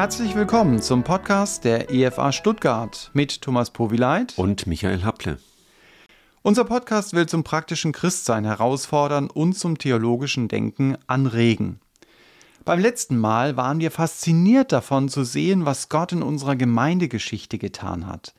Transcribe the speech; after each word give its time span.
Herzlich 0.00 0.34
willkommen 0.34 0.80
zum 0.80 1.04
Podcast 1.04 1.66
der 1.66 1.90
EFA 1.90 2.32
Stuttgart 2.32 3.10
mit 3.12 3.42
Thomas 3.42 3.68
Powileit 3.68 4.32
und 4.38 4.66
Michael 4.66 5.04
Happle. 5.04 5.36
Unser 6.40 6.64
Podcast 6.64 7.12
will 7.12 7.26
zum 7.26 7.44
praktischen 7.44 7.92
Christsein 7.92 8.46
herausfordern 8.46 9.28
und 9.28 9.58
zum 9.58 9.76
theologischen 9.76 10.48
Denken 10.48 10.96
anregen. 11.06 11.80
Beim 12.64 12.80
letzten 12.80 13.18
Mal 13.18 13.58
waren 13.58 13.80
wir 13.80 13.90
fasziniert 13.90 14.72
davon 14.72 15.10
zu 15.10 15.22
sehen, 15.22 15.66
was 15.66 15.90
Gott 15.90 16.12
in 16.12 16.22
unserer 16.22 16.56
Gemeindegeschichte 16.56 17.58
getan 17.58 18.06
hat. 18.06 18.32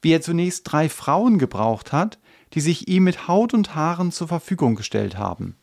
Wie 0.00 0.10
er 0.10 0.22
zunächst 0.22 0.72
drei 0.72 0.88
Frauen 0.88 1.38
gebraucht 1.38 1.92
hat, 1.92 2.18
die 2.54 2.62
sich 2.62 2.88
ihm 2.88 3.04
mit 3.04 3.28
Haut 3.28 3.52
und 3.52 3.74
Haaren 3.74 4.10
zur 4.10 4.28
Verfügung 4.28 4.74
gestellt 4.74 5.18
haben. 5.18 5.56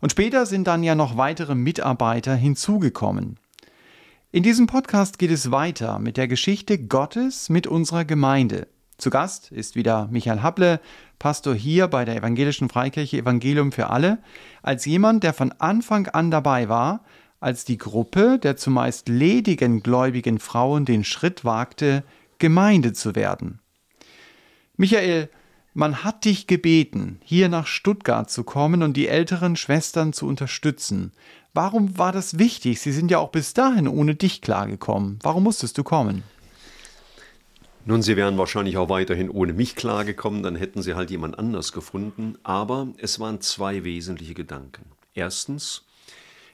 Und 0.00 0.12
später 0.12 0.46
sind 0.46 0.66
dann 0.66 0.82
ja 0.82 0.94
noch 0.94 1.18
weitere 1.18 1.54
Mitarbeiter 1.54 2.34
hinzugekommen. 2.34 3.38
In 4.32 4.42
diesem 4.42 4.66
Podcast 4.66 5.20
geht 5.20 5.30
es 5.30 5.52
weiter 5.52 6.00
mit 6.00 6.16
der 6.16 6.26
Geschichte 6.26 6.78
Gottes 6.78 7.48
mit 7.48 7.68
unserer 7.68 8.04
Gemeinde. 8.04 8.66
Zu 8.98 9.08
Gast 9.08 9.52
ist 9.52 9.76
wieder 9.76 10.08
Michael 10.10 10.42
Happle, 10.42 10.80
Pastor 11.20 11.54
hier 11.54 11.86
bei 11.86 12.04
der 12.04 12.16
Evangelischen 12.16 12.68
Freikirche 12.68 13.18
Evangelium 13.18 13.70
für 13.70 13.88
alle, 13.88 14.18
als 14.62 14.84
jemand, 14.84 15.22
der 15.22 15.32
von 15.32 15.52
Anfang 15.52 16.08
an 16.08 16.32
dabei 16.32 16.68
war, 16.68 17.04
als 17.38 17.64
die 17.64 17.78
Gruppe 17.78 18.40
der 18.40 18.56
zumeist 18.56 19.08
ledigen 19.08 19.84
gläubigen 19.84 20.40
Frauen 20.40 20.84
den 20.84 21.04
Schritt 21.04 21.44
wagte, 21.44 22.02
Gemeinde 22.38 22.92
zu 22.92 23.14
werden. 23.14 23.60
Michael, 24.76 25.30
man 25.72 26.04
hat 26.04 26.24
dich 26.24 26.46
gebeten, 26.46 27.20
hier 27.22 27.48
nach 27.48 27.66
Stuttgart 27.66 28.28
zu 28.28 28.44
kommen 28.44 28.82
und 28.82 28.96
die 28.96 29.08
älteren 29.08 29.56
Schwestern 29.56 30.12
zu 30.12 30.26
unterstützen. 30.26 31.12
Warum 31.56 31.96
war 31.96 32.12
das 32.12 32.38
wichtig? 32.38 32.82
Sie 32.82 32.92
sind 32.92 33.10
ja 33.10 33.18
auch 33.18 33.30
bis 33.30 33.54
dahin 33.54 33.88
ohne 33.88 34.14
dich 34.14 34.42
klargekommen. 34.42 35.18
Warum 35.22 35.44
musstest 35.44 35.78
du 35.78 35.84
kommen? 35.84 36.22
Nun, 37.86 38.02
sie 38.02 38.14
wären 38.18 38.36
wahrscheinlich 38.36 38.76
auch 38.76 38.90
weiterhin 38.90 39.30
ohne 39.30 39.54
mich 39.54 39.74
klargekommen, 39.74 40.42
dann 40.42 40.54
hätten 40.54 40.82
sie 40.82 40.92
halt 40.92 41.10
jemand 41.10 41.38
anders 41.38 41.72
gefunden. 41.72 42.36
Aber 42.42 42.88
es 42.98 43.20
waren 43.20 43.40
zwei 43.40 43.84
wesentliche 43.84 44.34
Gedanken. 44.34 44.84
Erstens, 45.14 45.85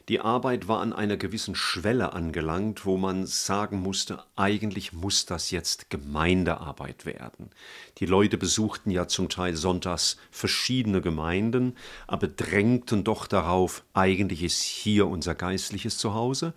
die 0.09 0.21
Arbeit 0.21 0.67
war 0.69 0.81
an 0.81 0.93
einer 0.93 1.17
gewissen 1.17 1.55
Schwelle 1.55 2.13
angelangt, 2.13 2.85
wo 2.85 2.97
man 2.97 3.27
sagen 3.27 3.81
musste, 3.81 4.23
eigentlich 4.37 4.93
muss 4.93 5.27
das 5.27 5.51
jetzt 5.51 5.91
Gemeindearbeit 5.91 7.07
werden. 7.07 7.51
Die 7.99 8.07
Leute 8.07 8.37
besuchten 8.37 8.91
ja 8.91 9.07
zum 9.07 9.29
Teil 9.29 9.55
sonntags 9.55 10.17
verschiedene 10.31 11.01
Gemeinden, 11.01 11.77
aber 12.07 12.27
drängten 12.27 13.05
doch 13.05 13.27
darauf, 13.27 13.85
eigentlich 13.95 14.43
ist 14.43 14.63
hier 14.63 15.07
unser 15.07 15.35
geistliches 15.35 15.99
Zuhause. 15.99 16.55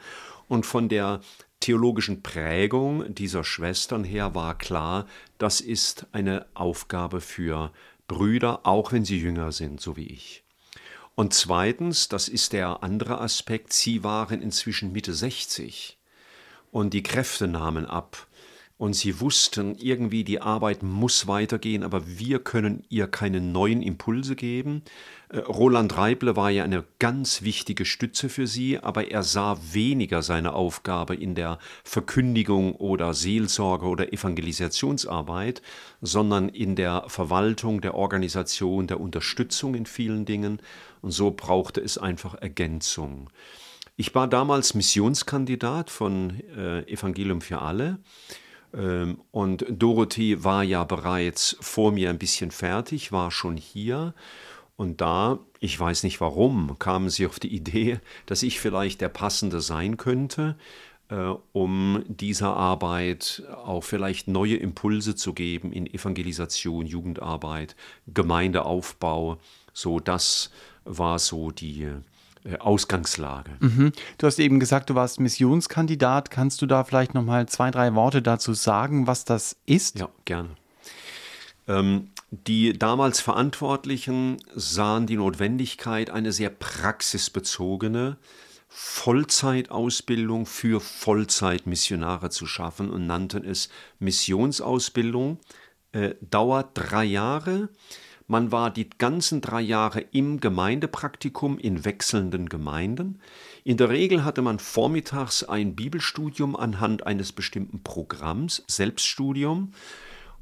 Und 0.48 0.66
von 0.66 0.90
der 0.90 1.22
theologischen 1.60 2.22
Prägung 2.22 3.14
dieser 3.14 3.44
Schwestern 3.44 4.04
her 4.04 4.36
war 4.36 4.58
klar, 4.58 5.08
das 5.38 5.62
ist 5.62 6.08
eine 6.12 6.46
Aufgabe 6.54 7.22
für 7.22 7.72
Brüder, 8.08 8.62
auch 8.64 8.92
wenn 8.92 9.06
sie 9.06 9.20
jünger 9.20 9.52
sind, 9.52 9.82
so 9.82 9.98
wie 9.98 10.08
ich. 10.08 10.45
Und 11.16 11.34
zweitens, 11.34 12.10
das 12.10 12.28
ist 12.28 12.52
der 12.52 12.84
andere 12.84 13.22
Aspekt, 13.22 13.72
sie 13.72 14.04
waren 14.04 14.42
inzwischen 14.42 14.92
Mitte 14.92 15.14
60 15.14 15.98
und 16.72 16.94
die 16.94 17.04
Kräfte 17.04 17.48
nahmen 17.48 17.86
ab. 17.86 18.25
Und 18.78 18.94
sie 18.94 19.22
wussten 19.22 19.76
irgendwie, 19.76 20.26
die 20.26 20.42
Arbeit 20.42 20.84
muss 20.84 21.28
weitergehen, 21.28 21.82
aber 21.82 22.06
wir 22.20 22.40
können 22.40 22.84
ihr 22.90 23.08
keine 23.08 23.40
neuen 23.40 23.82
Impulse 23.82 24.36
geben. 24.36 24.84
Äh, 25.30 25.38
Roland 25.40 25.98
Reible 25.98 26.36
war 26.36 26.50
ja 26.50 26.66
eine 26.66 26.84
ganz 27.00 27.42
wichtige 27.42 27.86
Stütze 27.86 28.28
für 28.28 28.48
sie, 28.48 28.78
aber 28.78 29.12
er 29.12 29.24
sah 29.24 29.58
weniger 29.72 30.22
seine 30.22 30.52
Aufgabe 30.54 31.16
in 31.16 31.36
der 31.36 31.58
Verkündigung 31.86 32.76
oder 32.76 33.14
Seelsorge 33.14 33.86
oder 33.86 34.12
Evangelisationsarbeit, 34.12 35.62
sondern 36.02 36.50
in 36.50 36.76
der 36.76 37.06
Verwaltung, 37.08 37.80
der 37.80 37.96
Organisation, 37.96 38.88
der 38.88 39.00
Unterstützung 39.00 39.76
in 39.76 39.86
vielen 39.86 40.26
Dingen. 40.26 40.60
Und 41.02 41.12
so 41.12 41.32
brauchte 41.32 41.80
es 41.80 41.98
einfach 41.98 42.36
Ergänzung. 42.36 43.30
Ich 43.96 44.14
war 44.14 44.28
damals 44.28 44.74
Missionskandidat 44.74 45.90
von 45.90 46.42
äh, 46.58 46.82
Evangelium 46.92 47.40
für 47.40 47.62
alle. 47.62 48.00
Ähm, 48.76 49.20
und 49.32 49.66
Dorothee 49.70 50.44
war 50.44 50.64
ja 50.64 50.84
bereits 50.84 51.58
vor 51.62 51.92
mir 51.92 52.10
ein 52.10 52.20
bisschen 52.20 52.52
fertig, 52.52 53.12
war 53.12 53.32
schon 53.32 53.58
hier. 53.58 54.14
Und 54.78 55.00
da, 55.02 55.40
ich 55.60 55.80
weiß 55.80 56.04
nicht 56.04 56.20
warum, 56.20 56.78
kamen 56.80 57.10
sie 57.10 57.26
auf 57.26 57.40
die 57.40 57.56
Idee, 57.56 58.00
dass 58.26 58.44
ich 58.44 58.60
vielleicht 58.60 59.02
der 59.02 59.10
Passende 59.10 59.62
sein 59.62 59.96
könnte, 59.96 60.58
äh, 61.10 61.34
um 61.54 62.04
dieser 62.08 62.56
Arbeit 62.56 63.44
auch 63.64 63.84
vielleicht 63.84 64.28
neue 64.28 64.58
Impulse 64.58 65.16
zu 65.16 65.34
geben 65.34 65.72
in 65.72 65.88
Evangelisation, 65.88 66.86
Jugendarbeit, 66.86 67.76
Gemeindeaufbau. 68.08 69.38
So, 69.72 70.00
das 70.00 70.52
war 70.84 71.20
so 71.20 71.52
die, 71.52 71.88
Ausgangslage. 72.60 73.52
Mhm. 73.60 73.92
Du 74.18 74.28
hast 74.28 74.40
eben 74.40 74.60
gesagt, 74.60 74.90
du 74.90 74.96
warst 74.96 75.20
Missionskandidat. 75.20 76.30
Kannst 76.30 76.62
du 76.62 76.66
da 76.66 76.84
vielleicht 76.84 77.14
noch 77.14 77.24
mal 77.24 77.48
zwei, 77.48 77.72
drei 77.72 77.96
Worte 77.96 78.22
dazu 78.22 78.54
sagen, 78.54 79.08
was 79.08 79.26
das 79.26 79.58
ist? 79.66 80.00
Ja, 80.00 80.10
gerne. 80.26 80.50
Ähm, 81.68 82.12
die 82.30 82.78
damals 82.78 83.20
Verantwortlichen 83.20 84.38
sahen 84.54 85.08
die 85.08 85.18
Notwendigkeit, 85.18 86.10
eine 86.10 86.32
sehr 86.32 86.50
praxisbezogene 86.50 88.18
Vollzeitausbildung 88.68 90.46
für 90.46 90.82
Vollzeitmissionare 90.82 92.30
zu 92.30 92.46
schaffen 92.46 92.90
und 92.90 93.08
nannten 93.08 93.44
es 93.44 93.70
Missionsausbildung. 94.00 95.40
Äh, 95.94 96.16
dauert 96.20 96.72
drei 96.74 97.06
Jahre 97.06 97.70
man 98.28 98.52
war 98.52 98.72
die 98.72 98.90
ganzen 98.90 99.42
drei 99.42 99.62
Jahre 99.62 100.02
im 100.12 100.40
Gemeindepraktikum 100.40 101.60
in 101.60 101.86
wechselnden 101.86 102.50
Gemeinden. 102.50 103.20
In 103.64 103.78
der 103.78 103.90
Regel 103.90 104.24
hatte 104.24 104.42
man 104.42 104.60
vormittags 104.60 105.44
ein 105.44 105.76
Bibelstudium 105.76 106.56
anhand 106.56 107.06
eines 107.06 107.32
bestimmten 107.32 107.84
Programms, 107.84 108.64
Selbststudium. 108.68 109.74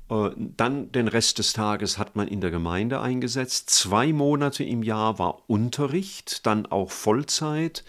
Äh, 0.09 0.29
dann 0.37 0.91
den 0.91 1.07
Rest 1.07 1.39
des 1.39 1.53
Tages 1.53 1.97
hat 1.97 2.15
man 2.15 2.27
in 2.27 2.41
der 2.41 2.51
Gemeinde 2.51 3.01
eingesetzt. 3.01 3.69
Zwei 3.69 4.13
Monate 4.13 4.63
im 4.63 4.83
Jahr 4.83 5.19
war 5.19 5.41
Unterricht, 5.47 6.45
dann 6.45 6.65
auch 6.65 6.91
Vollzeit 6.91 7.83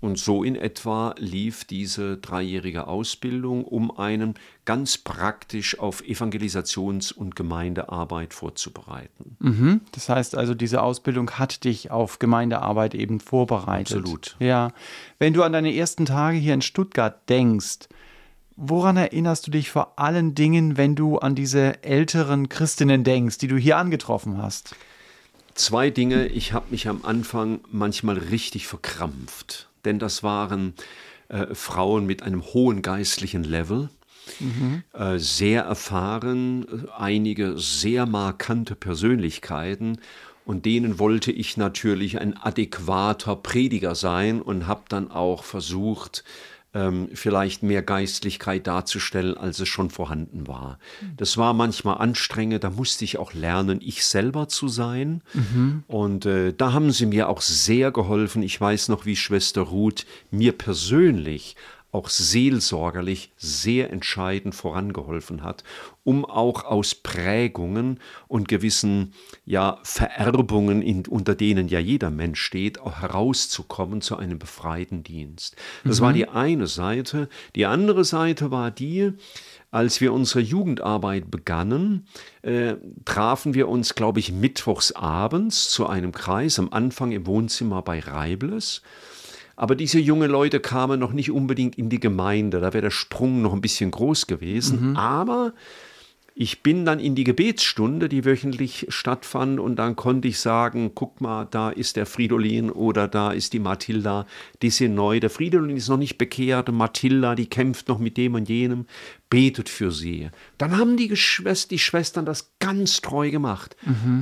und 0.00 0.18
so 0.18 0.42
in 0.42 0.56
etwa 0.56 1.14
lief 1.18 1.64
diese 1.64 2.16
dreijährige 2.16 2.86
Ausbildung, 2.86 3.64
um 3.64 3.96
einen 3.96 4.34
ganz 4.64 4.96
praktisch 4.96 5.78
auf 5.78 6.02
Evangelisations- 6.02 7.12
und 7.12 7.36
Gemeindearbeit 7.36 8.32
vorzubereiten. 8.32 9.36
Mhm. 9.40 9.80
Das 9.92 10.08
heißt 10.08 10.36
also, 10.36 10.54
diese 10.54 10.82
Ausbildung 10.82 11.32
hat 11.32 11.64
dich 11.64 11.90
auf 11.90 12.18
Gemeindearbeit 12.18 12.94
eben 12.94 13.20
vorbereitet. 13.20 13.98
Absolut. 13.98 14.36
Ja. 14.38 14.72
Wenn 15.18 15.34
du 15.34 15.42
an 15.42 15.52
deine 15.52 15.74
ersten 15.74 16.06
Tage 16.06 16.38
hier 16.38 16.54
in 16.54 16.62
Stuttgart 16.62 17.28
denkst, 17.28 17.88
woran 18.56 18.96
erinnerst 18.96 19.46
du 19.46 19.50
dich 19.50 19.70
vor 19.70 19.98
allen 19.98 20.34
Dingen, 20.34 20.78
wenn 20.78 20.94
du 20.94 21.18
an 21.18 21.34
diese 21.34 21.82
älteren 21.82 22.48
Christinnen 22.48 23.04
denkst, 23.04 23.36
die 23.36 23.48
du 23.48 23.56
hier 23.56 23.76
angetroffen 23.76 24.38
hast? 24.38 24.74
Zwei 25.54 25.90
Dinge. 25.90 26.26
Ich 26.28 26.54
habe 26.54 26.66
mich 26.70 26.88
am 26.88 27.04
Anfang 27.04 27.60
manchmal 27.70 28.16
richtig 28.16 28.66
verkrampft 28.66 29.69
denn 29.84 29.98
das 29.98 30.22
waren 30.22 30.74
äh, 31.28 31.54
Frauen 31.54 32.06
mit 32.06 32.22
einem 32.22 32.42
hohen 32.42 32.82
geistlichen 32.82 33.44
Level. 33.44 33.88
Mhm. 34.38 34.82
Äh, 34.92 35.18
sehr 35.18 35.62
erfahren, 35.62 36.88
einige 36.96 37.58
sehr 37.58 38.06
markante 38.06 38.74
Persönlichkeiten 38.76 39.98
und 40.44 40.66
denen 40.66 40.98
wollte 40.98 41.32
ich 41.32 41.56
natürlich 41.56 42.20
ein 42.20 42.36
adäquater 42.36 43.36
Prediger 43.36 43.94
sein 43.94 44.42
und 44.42 44.66
habe 44.66 44.82
dann 44.88 45.10
auch 45.10 45.44
versucht, 45.44 46.24
ähm, 46.72 47.08
vielleicht 47.14 47.62
mehr 47.62 47.82
Geistlichkeit 47.82 48.66
darzustellen, 48.66 49.36
als 49.36 49.58
es 49.58 49.68
schon 49.68 49.90
vorhanden 49.90 50.46
war. 50.46 50.78
Das 51.16 51.36
war 51.36 51.52
manchmal 51.52 51.98
anstrengend, 51.98 52.62
da 52.62 52.70
musste 52.70 53.04
ich 53.04 53.18
auch 53.18 53.32
lernen, 53.32 53.80
ich 53.82 54.04
selber 54.04 54.48
zu 54.48 54.68
sein. 54.68 55.22
Mhm. 55.34 55.84
Und 55.88 56.26
äh, 56.26 56.52
da 56.52 56.72
haben 56.72 56.92
sie 56.92 57.06
mir 57.06 57.28
auch 57.28 57.40
sehr 57.40 57.90
geholfen. 57.90 58.42
Ich 58.42 58.60
weiß 58.60 58.88
noch, 58.88 59.04
wie 59.04 59.16
Schwester 59.16 59.62
Ruth 59.62 60.06
mir 60.30 60.52
persönlich 60.52 61.56
auch 61.92 62.08
seelsorgerlich 62.08 63.32
sehr 63.36 63.90
entscheidend 63.90 64.54
vorangeholfen 64.54 65.42
hat, 65.42 65.64
um 66.04 66.24
auch 66.24 66.64
aus 66.64 66.94
Prägungen 66.94 67.98
und 68.28 68.48
gewissen 68.48 69.12
ja, 69.44 69.78
Vererbungen, 69.82 70.82
in, 70.82 71.06
unter 71.06 71.34
denen 71.34 71.68
ja 71.68 71.80
jeder 71.80 72.10
Mensch 72.10 72.40
steht, 72.40 72.80
auch 72.80 73.00
herauszukommen 73.00 74.00
zu 74.00 74.16
einem 74.16 74.38
befreiten 74.38 75.02
Dienst. 75.02 75.56
Das 75.84 76.00
mhm. 76.00 76.04
war 76.04 76.12
die 76.12 76.28
eine 76.28 76.66
Seite. 76.66 77.28
Die 77.56 77.66
andere 77.66 78.04
Seite 78.04 78.50
war 78.50 78.70
die, 78.70 79.12
als 79.70 80.00
wir 80.00 80.12
unsere 80.12 80.40
Jugendarbeit 80.40 81.30
begannen, 81.30 82.06
äh, 82.42 82.74
trafen 83.04 83.54
wir 83.54 83.68
uns, 83.68 83.94
glaube 83.94 84.20
ich, 84.20 84.32
mittwochs 84.32 84.92
abends 84.92 85.70
zu 85.70 85.86
einem 85.86 86.12
Kreis, 86.12 86.58
am 86.58 86.68
Anfang 86.72 87.12
im 87.12 87.26
Wohnzimmer 87.26 87.82
bei 87.82 88.00
Reibles 88.00 88.82
Aber 89.60 89.76
diese 89.76 89.98
jungen 89.98 90.30
Leute 90.30 90.58
kamen 90.58 90.98
noch 90.98 91.12
nicht 91.12 91.30
unbedingt 91.30 91.76
in 91.76 91.90
die 91.90 92.00
Gemeinde. 92.00 92.60
Da 92.60 92.72
wäre 92.72 92.80
der 92.80 92.90
Sprung 92.90 93.42
noch 93.42 93.52
ein 93.52 93.60
bisschen 93.60 93.90
groß 93.90 94.26
gewesen. 94.26 94.96
Aber 94.96 95.52
ich 96.34 96.62
bin 96.62 96.86
dann 96.86 96.98
in 96.98 97.14
die 97.14 97.24
Gebetsstunde, 97.24 98.08
die 98.08 98.24
wöchentlich 98.24 98.86
stattfand, 98.88 99.60
und 99.60 99.76
dann 99.76 99.96
konnte 99.96 100.28
ich 100.28 100.38
sagen, 100.38 100.92
guck 100.94 101.20
mal, 101.20 101.46
da 101.50 101.68
ist 101.68 101.96
der 101.96 102.06
Fridolin 102.06 102.70
oder 102.70 103.06
da 103.06 103.32
ist 103.32 103.52
die 103.52 103.58
Mathilda, 103.58 104.24
die 104.62 104.70
sind 104.70 104.94
neu. 104.94 105.20
Der 105.20 105.28
Fridolin 105.28 105.76
ist 105.76 105.90
noch 105.90 105.98
nicht 105.98 106.16
bekehrt, 106.16 106.72
Mathilda, 106.72 107.34
die 107.34 107.50
kämpft 107.50 107.88
noch 107.88 107.98
mit 107.98 108.16
dem 108.16 108.36
und 108.36 108.48
jenem, 108.48 108.86
betet 109.28 109.68
für 109.68 109.92
sie. 109.92 110.30
Dann 110.56 110.78
haben 110.78 110.96
die, 110.96 111.08
Geschwester, 111.08 111.68
die 111.68 111.78
Schwestern 111.78 112.24
das 112.24 112.54
ganz 112.60 113.02
treu 113.02 113.30
gemacht. 113.30 113.76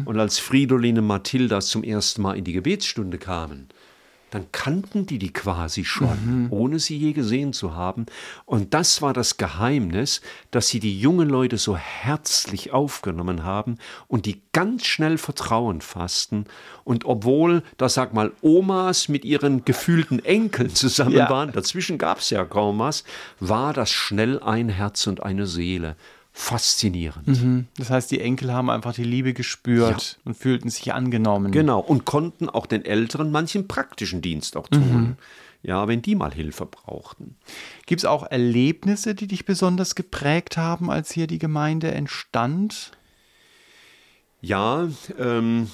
Und 0.05 0.19
als 0.19 0.41
Fridolin 0.41 0.99
und 0.99 1.06
Mathilda 1.06 1.61
zum 1.61 1.84
ersten 1.84 2.23
Mal 2.23 2.37
in 2.37 2.43
die 2.43 2.55
Gebetsstunde 2.55 3.19
kamen, 3.19 3.69
dann 4.31 4.51
kannten 4.53 5.07
die 5.07 5.19
die 5.19 5.33
quasi 5.33 5.85
schon, 5.85 6.45
mhm. 6.45 6.53
ohne 6.53 6.79
sie 6.79 6.97
je 6.97 7.13
gesehen 7.13 7.53
zu 7.53 7.75
haben. 7.75 8.07
Und 8.45 8.75
das 8.75 9.03
war 9.03 9.13
das 9.13 9.37
Geheimnis, 9.37 10.21
dass 10.51 10.69
sie 10.69 10.81
die 10.81 10.99
jungen 10.99 11.29
Leute 11.29 11.59
so 11.59 11.77
herzlich 11.77 12.73
aufgenommen 12.73 13.45
haben 13.45 13.79
und 14.07 14.27
die 14.27 14.43
ganz 14.53 14.87
schnell 14.87 15.19
Vertrauen 15.19 15.81
fassten. 15.81 16.45
Und 16.85 17.05
obwohl, 17.05 17.63
da 17.77 17.89
sag 17.89 18.15
mal, 18.15 18.33
Omas 18.43 19.09
mit 19.09 19.25
ihren 19.25 19.65
gefühlten 19.65 20.25
Enkeln 20.25 20.75
zusammen 20.75 21.13
ja. 21.13 21.31
waren, 21.31 21.53
dazwischen 21.53 21.99
gab 21.99 22.19
es 22.19 22.31
ja 22.31 22.45
kaum 22.45 22.79
was, 22.79 23.05
war 23.41 23.73
das 23.73 23.91
schnell 23.91 24.41
ein 24.41 24.69
Herz 24.69 25.07
und 25.07 25.23
eine 25.23 25.47
Seele 25.47 25.97
faszinierend. 26.38 27.26
Mhm. 27.26 27.67
Das 27.76 27.90
heißt, 27.90 28.12
die 28.12 28.20
Enkel 28.20 28.52
haben 28.52 28.70
einfach 28.70 28.94
die 28.94 29.02
Liebe 29.02 29.35
gespürt 29.35 30.12
ja. 30.12 30.23
und 30.25 30.35
fühlten 30.35 30.70
sich 30.70 30.94
angenommen. 30.94 31.50
Genau, 31.50 31.81
und 31.81 32.05
konnten 32.05 32.49
auch 32.49 32.67
den 32.67 32.85
Älteren 32.85 33.32
manchen 33.32 33.67
praktischen 33.67 34.23
Dienst 34.23 34.56
auch 34.56 34.69
tun. 34.69 34.93
Mhm. 34.93 35.17
Ja, 35.62 35.88
wenn 35.88 36.00
die 36.00 36.14
mal 36.14 36.32
Hilfe 36.32 36.64
brauchten. 36.64 37.37
Gibt 37.87 38.02
es 38.02 38.05
auch 38.05 38.23
Erlebnisse, 38.23 39.17
die 39.17 39.26
dich 39.26 39.46
besonders 39.46 39.96
geprägt 39.96 40.56
haben, 40.56 40.90
als 40.93 41.11
hier 41.11 41.26
die 41.26 41.40
Gemeinde 41.40 41.90
entstand? 41.90 42.93
Ja, 44.41 44.88
ähm, 45.19 45.69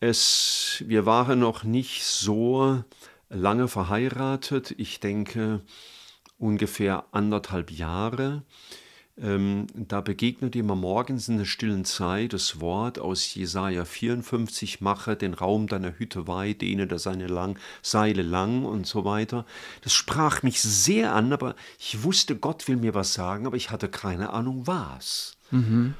es, 0.00 0.84
wir 0.86 1.06
waren 1.06 1.40
noch 1.40 1.64
nicht 1.64 2.04
so 2.04 2.84
lange 3.30 3.68
verheiratet. 3.68 4.74
Ich 4.76 5.00
denke 5.00 5.62
ungefähr 6.36 7.06
anderthalb 7.10 7.70
Jahre. 7.70 8.42
Ähm, 9.22 9.66
da 9.74 10.00
begegnet 10.00 10.56
immer 10.56 10.76
morgens 10.76 11.28
in 11.28 11.38
der 11.38 11.44
stillen 11.44 11.84
Zeit 11.84 12.32
das 12.32 12.60
Wort 12.60 12.98
aus 12.98 13.34
Jesaja 13.34 13.84
54, 13.84 14.80
mache 14.80 15.14
den 15.16 15.34
Raum 15.34 15.66
deiner 15.66 15.98
Hütte 15.98 16.26
weit, 16.26 16.62
dehne 16.62 16.86
da 16.86 16.98
seine 16.98 17.26
lang, 17.26 17.58
Seile 17.82 18.22
lang 18.22 18.64
und 18.64 18.86
so 18.86 19.04
weiter. 19.04 19.44
Das 19.82 19.92
sprach 19.92 20.42
mich 20.42 20.60
sehr 20.62 21.14
an, 21.14 21.32
aber 21.32 21.54
ich 21.78 22.02
wusste, 22.02 22.36
Gott 22.36 22.66
will 22.68 22.76
mir 22.76 22.94
was 22.94 23.12
sagen, 23.12 23.46
aber 23.46 23.56
ich 23.56 23.70
hatte 23.70 23.88
keine 23.88 24.30
Ahnung 24.30 24.66
was. 24.66 25.36
Mhm. 25.50 25.94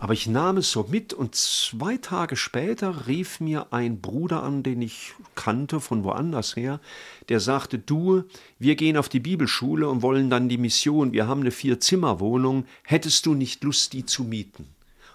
Aber 0.00 0.12
ich 0.12 0.28
nahm 0.28 0.58
es 0.58 0.70
so 0.70 0.86
mit 0.88 1.12
und 1.12 1.34
zwei 1.34 1.96
Tage 1.96 2.36
später 2.36 3.08
rief 3.08 3.40
mir 3.40 3.72
ein 3.72 4.00
Bruder 4.00 4.44
an, 4.44 4.62
den 4.62 4.80
ich 4.80 5.14
kannte 5.34 5.80
von 5.80 6.04
woanders 6.04 6.54
her, 6.54 6.80
der 7.28 7.40
sagte, 7.40 7.80
du, 7.80 8.22
wir 8.60 8.76
gehen 8.76 8.96
auf 8.96 9.08
die 9.08 9.18
Bibelschule 9.18 9.88
und 9.88 10.02
wollen 10.02 10.30
dann 10.30 10.48
die 10.48 10.56
Mission, 10.56 11.12
wir 11.12 11.26
haben 11.26 11.40
eine 11.40 11.50
Vier-Zimmer-Wohnung, 11.50 12.64
hättest 12.84 13.26
du 13.26 13.34
nicht 13.34 13.64
Lust, 13.64 13.92
die 13.92 14.06
zu 14.06 14.22
mieten? 14.22 14.68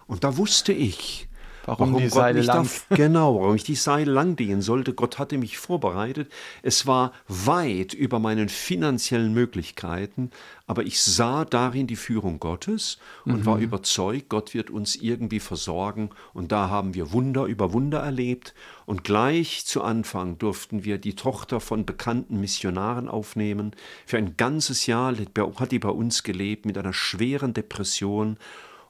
Und 0.06 0.26
da 0.26 0.36
wusste 0.36 0.74
ich, 0.74 1.30
Warum, 1.66 1.92
warum 1.92 2.02
die 2.02 2.10
Gott 2.10 2.14
Seile 2.14 2.42
lang? 2.42 2.58
Darf, 2.58 2.86
genau, 2.90 3.40
warum 3.40 3.56
ich 3.56 3.64
die 3.64 3.76
Seile 3.76 4.12
lang 4.12 4.36
gehen 4.36 4.62
sollte. 4.62 4.94
Gott 4.94 5.18
hatte 5.18 5.38
mich 5.38 5.58
vorbereitet. 5.58 6.32
Es 6.62 6.86
war 6.86 7.14
weit 7.28 7.94
über 7.94 8.20
meinen 8.20 8.50
finanziellen 8.50 9.34
Möglichkeiten, 9.34 10.32
aber 10.68 10.84
ich 10.84 11.02
sah 11.02 11.46
darin 11.46 11.88
die 11.88 11.96
Führung 11.96 12.40
Gottes 12.40 12.98
und 13.26 13.42
mhm. 13.42 13.46
war 13.46 13.58
überzeugt, 13.60 14.30
Gott 14.30 14.54
wird 14.54 14.70
uns 14.70 14.96
irgendwie 14.96 15.40
versorgen. 15.40 16.10
Und 16.34 16.52
da 16.52 16.70
haben 16.70 16.94
wir 16.94 17.12
Wunder 17.14 17.46
über 17.46 17.72
Wunder 17.72 18.00
erlebt. 18.00 18.54
Und 18.86 19.06
gleich 19.06 19.66
zu 19.66 19.82
Anfang 19.84 20.38
durften 20.38 20.84
wir 20.84 20.98
die 20.98 21.16
Tochter 21.16 21.62
von 21.62 21.86
bekannten 21.86 22.40
Missionaren 22.42 23.08
aufnehmen. 23.08 23.72
Für 24.06 24.18
ein 24.18 24.36
ganzes 24.36 24.86
Jahr 24.86 25.14
hat 25.16 25.72
die 25.72 25.80
bei 25.80 25.90
uns 25.90 26.24
gelebt 26.24 26.66
mit 26.66 26.78
einer 26.78 26.94
schweren 26.94 27.54
Depression. 27.54 28.38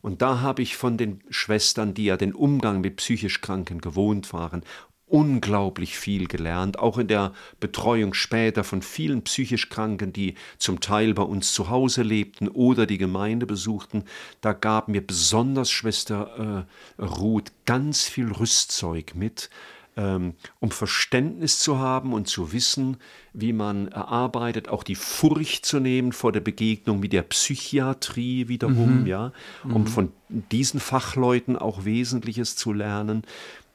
Und 0.03 0.21
da 0.21 0.41
habe 0.41 0.61
ich 0.61 0.75
von 0.75 0.97
den 0.97 1.23
Schwestern, 1.29 1.93
die 1.93 2.03
ja 2.03 2.17
den 2.17 2.33
Umgang 2.33 2.81
mit 2.81 2.97
psychisch 2.97 3.39
Kranken 3.39 3.79
gewohnt 3.79 4.33
waren, 4.33 4.61
unglaublich 5.07 5.97
viel 5.97 6.27
gelernt, 6.27 6.77
auch 6.77 6.97
in 6.97 7.07
der 7.07 7.31
Betreuung 7.61 8.13
später 8.13 8.65
von 8.65 8.81
vielen 8.81 9.21
psychisch 9.21 9.69
Kranken, 9.69 10.11
die 10.11 10.35
zum 10.57 10.81
Teil 10.81 11.13
bei 11.13 11.23
uns 11.23 11.53
zu 11.53 11.69
Hause 11.69 12.01
lebten 12.01 12.49
oder 12.49 12.85
die 12.85 12.97
Gemeinde 12.97 13.45
besuchten. 13.45 14.03
Da 14.41 14.51
gab 14.51 14.89
mir 14.89 15.05
besonders 15.05 15.71
Schwester 15.71 16.65
äh, 16.99 17.01
Ruth 17.01 17.53
ganz 17.65 18.03
viel 18.03 18.29
Rüstzeug 18.29 19.15
mit, 19.15 19.49
ähm, 19.95 20.33
um 20.59 20.71
Verständnis 20.71 21.59
zu 21.59 21.79
haben 21.79 22.13
und 22.13 22.27
zu 22.27 22.51
wissen, 22.51 22.97
wie 23.33 23.53
man 23.53 23.87
erarbeitet, 23.87 24.69
auch 24.69 24.83
die 24.83 24.95
Furcht 24.95 25.65
zu 25.65 25.79
nehmen 25.79 26.11
vor 26.11 26.31
der 26.31 26.39
Begegnung 26.39 26.99
mit 26.99 27.13
der 27.13 27.23
Psychiatrie 27.23 28.47
wiederum, 28.47 29.01
mhm. 29.01 29.07
ja, 29.07 29.31
um 29.63 29.81
mhm. 29.81 29.87
von 29.87 30.11
diesen 30.29 30.79
Fachleuten 30.79 31.57
auch 31.57 31.85
Wesentliches 31.85 32.55
zu 32.55 32.73
lernen. 32.73 33.23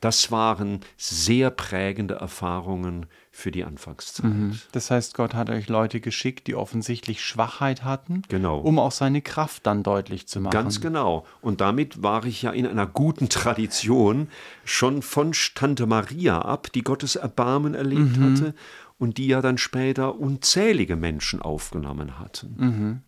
Das 0.00 0.30
waren 0.30 0.80
sehr 0.96 1.50
prägende 1.50 2.14
Erfahrungen 2.14 3.06
für 3.38 3.52
die 3.52 3.64
Anfangszeit. 3.64 4.26
Mhm. 4.26 4.58
Das 4.72 4.90
heißt, 4.90 5.14
Gott 5.14 5.32
hat 5.34 5.48
euch 5.48 5.68
Leute 5.68 6.00
geschickt, 6.00 6.48
die 6.48 6.56
offensichtlich 6.56 7.24
Schwachheit 7.24 7.84
hatten, 7.84 8.22
genau. 8.28 8.58
um 8.58 8.80
auch 8.80 8.90
seine 8.90 9.22
Kraft 9.22 9.66
dann 9.66 9.84
deutlich 9.84 10.26
zu 10.26 10.40
machen. 10.40 10.52
Ganz 10.52 10.80
genau. 10.80 11.24
Und 11.40 11.60
damit 11.60 12.02
war 12.02 12.24
ich 12.24 12.42
ja 12.42 12.50
in 12.50 12.66
einer 12.66 12.86
guten 12.86 13.28
Tradition 13.28 14.28
schon 14.64 15.02
von 15.02 15.32
Tante 15.54 15.86
Maria 15.86 16.40
ab, 16.40 16.72
die 16.72 16.82
Gottes 16.82 17.14
Erbarmen 17.14 17.74
erlebt 17.74 18.16
mhm. 18.16 18.24
hatte 18.24 18.54
und 18.98 19.18
die 19.18 19.28
ja 19.28 19.40
dann 19.40 19.56
später 19.56 20.18
unzählige 20.18 20.96
Menschen 20.96 21.40
aufgenommen 21.40 22.18
hatten. 22.18 22.54
Mhm. 22.58 23.02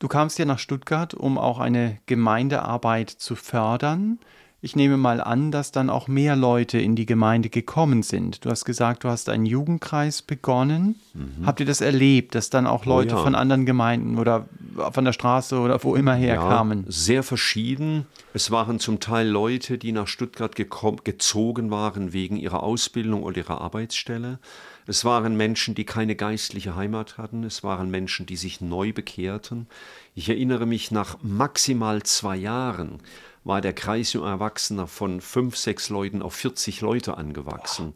Du 0.00 0.08
kamst 0.08 0.40
ja 0.40 0.44
nach 0.44 0.58
Stuttgart, 0.58 1.14
um 1.14 1.38
auch 1.38 1.60
eine 1.60 1.98
Gemeindearbeit 2.06 3.10
zu 3.10 3.36
fördern. 3.36 4.18
Ich 4.64 4.74
nehme 4.74 4.96
mal 4.96 5.20
an, 5.20 5.50
dass 5.50 5.72
dann 5.72 5.90
auch 5.90 6.08
mehr 6.08 6.36
Leute 6.36 6.78
in 6.78 6.96
die 6.96 7.04
Gemeinde 7.04 7.50
gekommen 7.50 8.02
sind. 8.02 8.46
Du 8.46 8.50
hast 8.50 8.64
gesagt, 8.64 9.04
du 9.04 9.10
hast 9.10 9.28
einen 9.28 9.44
Jugendkreis 9.44 10.22
begonnen. 10.22 10.98
Mhm. 11.12 11.44
Habt 11.44 11.60
ihr 11.60 11.66
das 11.66 11.82
erlebt, 11.82 12.34
dass 12.34 12.48
dann 12.48 12.66
auch 12.66 12.86
Leute 12.86 13.16
oh 13.16 13.18
ja. 13.18 13.24
von 13.24 13.34
anderen 13.34 13.66
Gemeinden 13.66 14.16
oder 14.18 14.48
von 14.92 15.04
der 15.04 15.12
Straße 15.12 15.58
oder 15.58 15.84
wo 15.84 15.94
immer 15.94 16.14
her 16.14 16.36
ja, 16.36 16.48
kamen? 16.48 16.86
Sehr 16.88 17.22
verschieden. 17.22 18.06
Es 18.32 18.50
waren 18.50 18.78
zum 18.78 19.00
Teil 19.00 19.28
Leute, 19.28 19.76
die 19.76 19.92
nach 19.92 20.06
Stuttgart 20.06 20.56
gezogen 20.56 21.70
waren 21.70 22.14
wegen 22.14 22.38
ihrer 22.38 22.62
Ausbildung 22.62 23.22
oder 23.22 23.36
ihrer 23.36 23.60
Arbeitsstelle. 23.60 24.38
Es 24.86 25.04
waren 25.04 25.36
Menschen, 25.36 25.74
die 25.74 25.84
keine 25.84 26.16
geistliche 26.16 26.74
Heimat 26.74 27.18
hatten. 27.18 27.44
Es 27.44 27.64
waren 27.64 27.90
Menschen, 27.90 28.24
die 28.24 28.36
sich 28.36 28.62
neu 28.62 28.94
bekehrten. 28.94 29.66
Ich 30.14 30.30
erinnere 30.30 30.64
mich 30.64 30.90
nach 30.90 31.18
maximal 31.22 32.02
zwei 32.02 32.36
Jahren 32.36 33.00
war 33.44 33.60
der 33.60 33.74
Kreis 33.74 34.12
junger 34.12 34.30
Erwachsener 34.30 34.86
von 34.86 35.20
fünf, 35.20 35.56
sechs 35.56 35.90
Leuten 35.90 36.22
auf 36.22 36.34
40 36.34 36.80
Leute 36.80 37.16
angewachsen. 37.16 37.94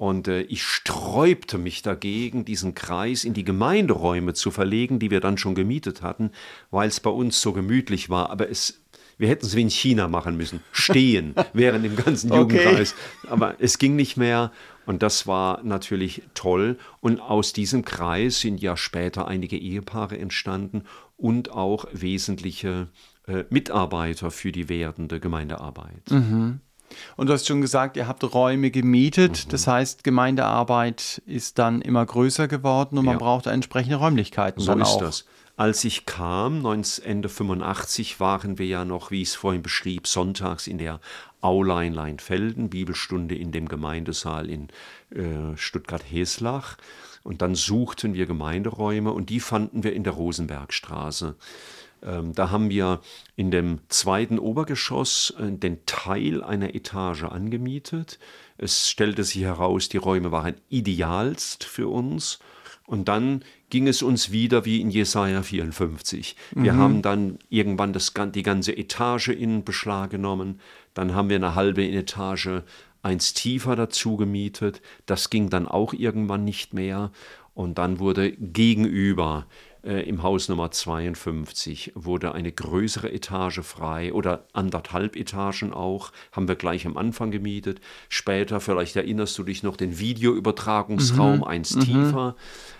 Und 0.00 0.28
äh, 0.28 0.40
ich 0.42 0.62
sträubte 0.62 1.58
mich 1.58 1.82
dagegen, 1.82 2.46
diesen 2.46 2.74
Kreis 2.74 3.22
in 3.22 3.34
die 3.34 3.44
Gemeinderäume 3.44 4.32
zu 4.32 4.50
verlegen, 4.50 4.98
die 4.98 5.10
wir 5.10 5.20
dann 5.20 5.36
schon 5.36 5.54
gemietet 5.54 6.00
hatten, 6.00 6.30
weil 6.70 6.88
es 6.88 7.00
bei 7.00 7.10
uns 7.10 7.42
so 7.42 7.52
gemütlich 7.52 8.08
war. 8.08 8.30
Aber 8.30 8.48
es, 8.48 8.80
wir 9.18 9.28
hätten 9.28 9.44
es 9.44 9.54
wie 9.54 9.60
in 9.60 9.68
China 9.68 10.08
machen 10.08 10.38
müssen. 10.38 10.60
Stehen 10.72 11.34
während 11.52 11.84
dem 11.84 11.96
ganzen 11.96 12.32
Jugendkreis. 12.32 12.94
Okay. 13.24 13.32
Aber 13.32 13.56
es 13.58 13.76
ging 13.76 13.94
nicht 13.94 14.16
mehr. 14.16 14.52
Und 14.86 15.02
das 15.02 15.26
war 15.26 15.62
natürlich 15.62 16.22
toll. 16.32 16.78
Und 17.02 17.20
aus 17.20 17.52
diesem 17.52 17.84
Kreis 17.84 18.40
sind 18.40 18.62
ja 18.62 18.78
später 18.78 19.28
einige 19.28 19.58
Ehepaare 19.58 20.18
entstanden 20.18 20.84
und 21.18 21.50
auch 21.50 21.84
wesentliche 21.92 22.88
äh, 23.26 23.44
Mitarbeiter 23.50 24.30
für 24.30 24.52
die 24.52 24.68
werdende 24.68 25.20
Gemeindearbeit. 25.20 26.10
Mhm. 26.10 26.60
Und 27.16 27.28
du 27.28 27.32
hast 27.32 27.46
schon 27.46 27.60
gesagt, 27.60 27.96
ihr 27.96 28.08
habt 28.08 28.24
Räume 28.34 28.70
gemietet. 28.70 29.46
Mhm. 29.46 29.50
Das 29.50 29.66
heißt, 29.66 30.04
Gemeindearbeit 30.04 31.22
ist 31.26 31.58
dann 31.58 31.82
immer 31.82 32.04
größer 32.04 32.48
geworden 32.48 32.98
und 32.98 33.04
man 33.04 33.18
braucht 33.18 33.46
entsprechende 33.46 33.96
Räumlichkeiten. 33.96 34.60
So 34.60 34.72
ist 34.72 34.88
auch. 34.88 35.00
das. 35.00 35.24
Als 35.56 35.84
ich 35.84 36.06
kam, 36.06 36.64
Ende 37.04 37.28
85, 37.28 38.18
waren 38.18 38.58
wir 38.58 38.66
ja 38.66 38.86
noch, 38.86 39.10
wie 39.10 39.20
ich 39.20 39.28
es 39.28 39.34
vorhin 39.34 39.62
beschrieb, 39.62 40.06
sonntags 40.06 40.66
in 40.66 40.78
der 40.78 41.00
Aula 41.42 41.82
in 41.82 41.92
Leinfelden, 41.92 42.70
Bibelstunde 42.70 43.34
in 43.34 43.52
dem 43.52 43.68
Gemeindesaal 43.68 44.48
in 44.48 44.68
Stuttgart-Heslach. 45.56 46.76
Und 47.22 47.42
dann 47.42 47.54
suchten 47.54 48.14
wir 48.14 48.26
Gemeinderäume 48.26 49.12
und 49.12 49.28
die 49.30 49.40
fanden 49.40 49.84
wir 49.84 49.92
in 49.92 50.04
der 50.04 50.14
Rosenbergstraße. 50.14 51.36
Ähm, 52.02 52.32
da 52.34 52.50
haben 52.50 52.70
wir 52.70 53.00
in 53.36 53.50
dem 53.50 53.80
zweiten 53.88 54.38
Obergeschoss 54.38 55.34
äh, 55.38 55.50
den 55.50 55.84
Teil 55.86 56.42
einer 56.42 56.74
Etage 56.74 57.24
angemietet. 57.24 58.18
Es 58.56 58.88
stellte 58.88 59.24
sich 59.24 59.42
heraus, 59.42 59.88
die 59.88 59.98
Räume 59.98 60.32
waren 60.32 60.54
idealst 60.68 61.64
für 61.64 61.88
uns. 61.88 62.38
Und 62.86 63.06
dann 63.06 63.44
ging 63.68 63.86
es 63.86 64.02
uns 64.02 64.32
wieder 64.32 64.64
wie 64.64 64.80
in 64.80 64.90
Jesaja 64.90 65.42
54. 65.42 66.34
Wir 66.52 66.72
mhm. 66.72 66.78
haben 66.78 67.02
dann 67.02 67.38
irgendwann 67.48 67.92
das, 67.92 68.12
die 68.34 68.42
ganze 68.42 68.76
Etage 68.76 69.28
in 69.28 69.62
Beschlag 69.62 70.10
genommen. 70.10 70.58
Dann 70.94 71.14
haben 71.14 71.28
wir 71.28 71.36
eine 71.36 71.54
halbe 71.54 71.86
Etage 71.86 72.62
eins 73.02 73.34
tiefer 73.34 73.76
dazu 73.76 74.16
gemietet. 74.16 74.80
Das 75.06 75.30
ging 75.30 75.50
dann 75.50 75.66
auch 75.66 75.92
irgendwann 75.92 76.44
nicht 76.44 76.74
mehr. 76.74 77.10
Und 77.54 77.78
dann 77.78 77.98
wurde 77.98 78.32
gegenüber 78.32 79.46
äh, 79.82 80.06
im 80.08 80.22
Haus 80.22 80.48
Nummer 80.48 80.70
52 80.70 81.92
wurde 81.94 82.34
eine 82.34 82.52
größere 82.52 83.12
Etage 83.12 83.60
frei 83.60 84.12
oder 84.12 84.46
anderthalb 84.52 85.16
Etagen 85.16 85.72
auch, 85.72 86.12
haben 86.32 86.48
wir 86.48 86.56
gleich 86.56 86.86
am 86.86 86.96
Anfang 86.96 87.30
gemietet. 87.30 87.80
Später, 88.08 88.60
vielleicht 88.60 88.96
erinnerst 88.96 89.38
du 89.38 89.42
dich 89.42 89.62
noch, 89.62 89.76
den 89.76 89.98
Videoübertragungsraum, 89.98 91.38
mhm. 91.38 91.44
eins 91.44 91.76
mhm. 91.76 91.80
tiefer. 91.80 92.36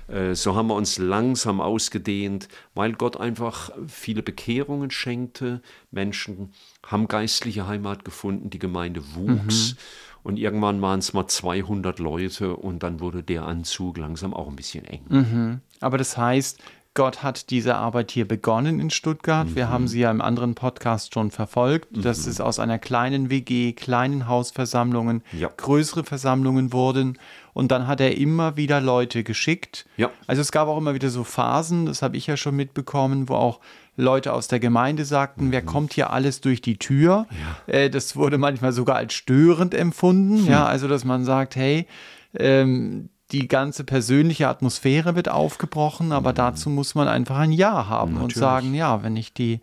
Äh, 0.08 0.34
so 0.34 0.54
haben 0.54 0.68
wir 0.68 0.74
uns 0.74 0.98
langsam 0.98 1.60
ausgedehnt, 1.60 2.48
weil 2.74 2.92
Gott 2.92 3.16
einfach 3.18 3.70
viele 3.86 4.22
Bekehrungen 4.22 4.90
schenkte. 4.90 5.62
Menschen 5.90 6.52
haben 6.86 7.08
geistliche 7.08 7.66
Heimat 7.66 8.04
gefunden, 8.04 8.50
die 8.50 8.58
Gemeinde 8.58 9.02
wuchs. 9.14 9.72
Mhm. 9.72 9.78
Und 10.22 10.38
irgendwann 10.38 10.82
waren 10.82 10.98
es 10.98 11.12
mal 11.12 11.26
200 11.26 11.98
Leute 11.98 12.56
und 12.56 12.82
dann 12.82 13.00
wurde 13.00 13.22
der 13.22 13.44
Anzug 13.44 13.96
langsam 13.98 14.34
auch 14.34 14.48
ein 14.48 14.56
bisschen 14.56 14.84
eng. 14.84 15.04
Mhm. 15.08 15.60
Aber 15.80 15.98
das 15.98 16.16
heißt, 16.16 16.62
Gott 16.94 17.22
hat 17.22 17.50
diese 17.50 17.76
Arbeit 17.76 18.10
hier 18.10 18.26
begonnen 18.26 18.80
in 18.80 18.90
Stuttgart. 18.90 19.48
Mhm. 19.48 19.54
Wir 19.54 19.68
haben 19.68 19.86
sie 19.86 20.00
ja 20.00 20.10
im 20.10 20.20
anderen 20.20 20.56
Podcast 20.56 21.14
schon 21.14 21.30
verfolgt, 21.30 21.96
mhm. 21.96 22.02
dass 22.02 22.26
es 22.26 22.40
aus 22.40 22.58
einer 22.58 22.80
kleinen 22.80 23.30
WG, 23.30 23.72
kleinen 23.72 24.26
Hausversammlungen, 24.26 25.22
ja. 25.32 25.50
größere 25.56 26.02
Versammlungen 26.02 26.72
wurden. 26.72 27.18
Und 27.52 27.70
dann 27.70 27.86
hat 27.86 28.00
er 28.00 28.16
immer 28.16 28.56
wieder 28.56 28.80
Leute 28.80 29.22
geschickt. 29.22 29.86
Ja. 29.96 30.10
Also 30.26 30.42
es 30.42 30.50
gab 30.50 30.66
auch 30.66 30.78
immer 30.78 30.94
wieder 30.94 31.10
so 31.10 31.22
Phasen, 31.22 31.86
das 31.86 32.02
habe 32.02 32.16
ich 32.16 32.26
ja 32.26 32.36
schon 32.36 32.56
mitbekommen, 32.56 33.28
wo 33.28 33.34
auch 33.34 33.60
Leute 33.96 34.32
aus 34.32 34.48
der 34.48 34.58
Gemeinde 34.58 35.04
sagten, 35.04 35.46
mhm. 35.46 35.52
wer 35.52 35.62
kommt 35.62 35.92
hier 35.92 36.10
alles 36.10 36.40
durch 36.40 36.60
die 36.60 36.78
Tür? 36.78 37.26
Ja. 37.68 37.72
Äh, 37.72 37.90
das 37.90 38.16
wurde 38.16 38.36
manchmal 38.36 38.72
sogar 38.72 38.96
als 38.96 39.14
störend 39.14 39.74
empfunden. 39.74 40.44
Ja, 40.46 40.66
also 40.66 40.88
dass 40.88 41.04
man 41.04 41.24
sagt, 41.24 41.54
hey, 41.54 41.86
ähm, 42.34 43.10
die 43.32 43.48
ganze 43.48 43.84
persönliche 43.84 44.48
Atmosphäre 44.48 45.14
wird 45.16 45.28
aufgebrochen, 45.28 46.12
aber 46.12 46.30
mhm. 46.30 46.36
dazu 46.36 46.70
muss 46.70 46.94
man 46.94 47.08
einfach 47.08 47.38
ein 47.38 47.52
Ja 47.52 47.88
haben 47.88 48.14
Natürlich. 48.14 48.36
und 48.36 48.40
sagen, 48.40 48.74
ja, 48.74 49.02
wenn 49.02 49.16
ich 49.16 49.32
die 49.32 49.60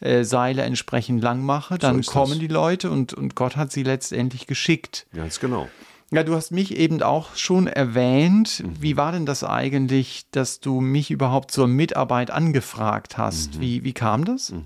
äh, 0.00 0.24
Seile 0.24 0.62
entsprechend 0.62 1.22
lang 1.22 1.42
mache, 1.42 1.78
dann 1.78 2.02
so 2.02 2.12
kommen 2.12 2.32
das. 2.32 2.40
die 2.40 2.48
Leute 2.48 2.90
und, 2.90 3.14
und 3.14 3.34
Gott 3.34 3.56
hat 3.56 3.72
sie 3.72 3.82
letztendlich 3.82 4.46
geschickt. 4.46 5.06
Ganz 5.14 5.40
genau. 5.40 5.68
Ja, 6.10 6.22
du 6.22 6.34
hast 6.34 6.50
mich 6.50 6.76
eben 6.76 7.02
auch 7.02 7.34
schon 7.34 7.66
erwähnt. 7.66 8.62
Mhm. 8.62 8.82
Wie 8.82 8.96
war 8.96 9.12
denn 9.12 9.26
das 9.26 9.42
eigentlich, 9.42 10.26
dass 10.30 10.60
du 10.60 10.80
mich 10.80 11.10
überhaupt 11.10 11.50
zur 11.50 11.66
Mitarbeit 11.66 12.30
angefragt 12.30 13.18
hast? 13.18 13.56
Mhm. 13.56 13.60
Wie, 13.60 13.84
wie 13.84 13.92
kam 13.92 14.24
das? 14.24 14.52
Mhm. 14.52 14.64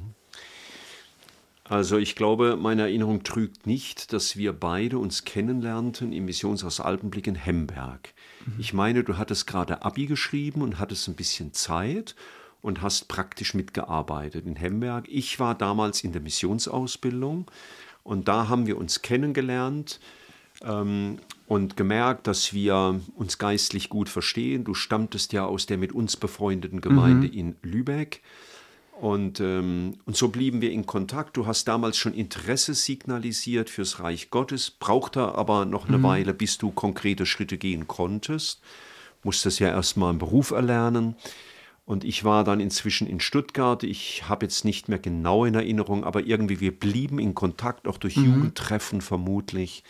Also 1.65 1.99
ich 1.99 2.17
glaube, 2.17 2.57
meine 2.57 2.83
Erinnerung 2.83 3.25
trügt 3.25 3.67
nicht, 3.67 4.13
dass 4.13 4.37
wir 4.37 4.55
beide 4.55 4.99
uns 4.99 5.25
kennenlernten 5.25 6.13
im 6.13 6.25
Missionshaus 6.25 6.81
Alpenblick 6.81 7.27
in 7.27 7.35
Hemberg. 7.35 8.15
Mhm. 8.49 8.61
Ich 8.61 8.73
meine, 8.73 9.05
du 9.05 9.17
hattest 9.17 9.47
gerade 9.47 9.83
Abi 9.83 10.07
geschrieben 10.07 10.63
und 10.63 10.79
hattest 10.79 11.09
ein 11.09 11.15
bisschen 11.15 11.53
Zeit 11.53 12.15
und 12.61 12.83
hast 12.83 13.09
praktisch 13.09 13.55
mitgearbeitet 13.55 14.47
in 14.47 14.57
Hemberg. 14.57 15.07
Ich 15.09 15.39
war 15.39 15.55
damals 15.55 16.03
in 16.03 16.13
der 16.13 16.23
Missionsausbildung 16.23 17.51
und 18.03 18.29
da 18.29 18.49
haben 18.49 18.67
wir 18.67 18.79
uns 18.79 19.03
kennengelernt 19.03 20.01
ähm, 20.63 21.19
und 21.47 21.77
gemerkt, 21.77 22.27
dass 22.27 22.53
wir 22.53 23.01
uns 23.15 23.39
geistlich 23.39 23.89
gut 23.89 24.09
verstehen. 24.09 24.65
Du 24.65 24.75
stammtest 24.75 25.33
ja 25.33 25.45
aus 25.45 25.67
der 25.67 25.79
mit 25.79 25.93
uns 25.93 26.17
befreundeten 26.17 26.81
Gemeinde 26.81 27.29
mhm. 27.29 27.35
in 27.35 27.57
Lübeck. 27.63 28.23
Und, 29.01 29.39
ähm, 29.39 29.95
und 30.07 30.17
so 30.17 30.29
blieben 30.29 30.61
wir 30.61 30.73
in 30.73 30.85
Kontakt. 30.85 31.37
Du 31.37 31.47
hast 31.47 31.67
damals 31.69 31.97
schon 31.97 32.15
Interesse 32.15 32.75
signalisiert 32.75 33.71
fürs 33.71 34.01
Reich 34.01 34.31
Gottes, 34.31 34.73
brauchte 34.73 35.37
aber 35.37 35.65
noch 35.67 35.87
eine 35.87 35.99
mhm. 35.99 36.03
Weile, 36.03 36.35
bis 36.35 36.59
du 36.59 36.73
konkrete 36.73 37.25
Schritte 37.25 37.59
gehen 37.59 37.87
konntest. 37.87 38.61
Musstest 39.23 39.61
ja 39.61 39.69
erstmal 39.69 40.11
einen 40.11 40.19
Beruf 40.19 40.51
erlernen. 40.51 41.15
Und 41.87 42.05
ich 42.05 42.25
war 42.25 42.43
dann 42.43 42.59
inzwischen 42.59 43.07
in 43.07 43.21
Stuttgart. 43.21 43.85
Ich 43.85 44.29
habe 44.29 44.47
jetzt 44.47 44.65
nicht 44.65 44.89
mehr 44.89 44.99
genau 44.99 45.45
in 45.45 45.55
Erinnerung, 45.55 46.03
aber 46.03 46.27
irgendwie 46.27 46.61
wir 46.61 46.77
blieben 46.77 47.21
in 47.21 47.37
Kontakt, 47.37 47.87
auch 47.87 47.99
durch 47.99 48.17
mhm. 48.17 48.25
Jugendtreffen 48.25 49.01
vermutlich. 49.01 49.85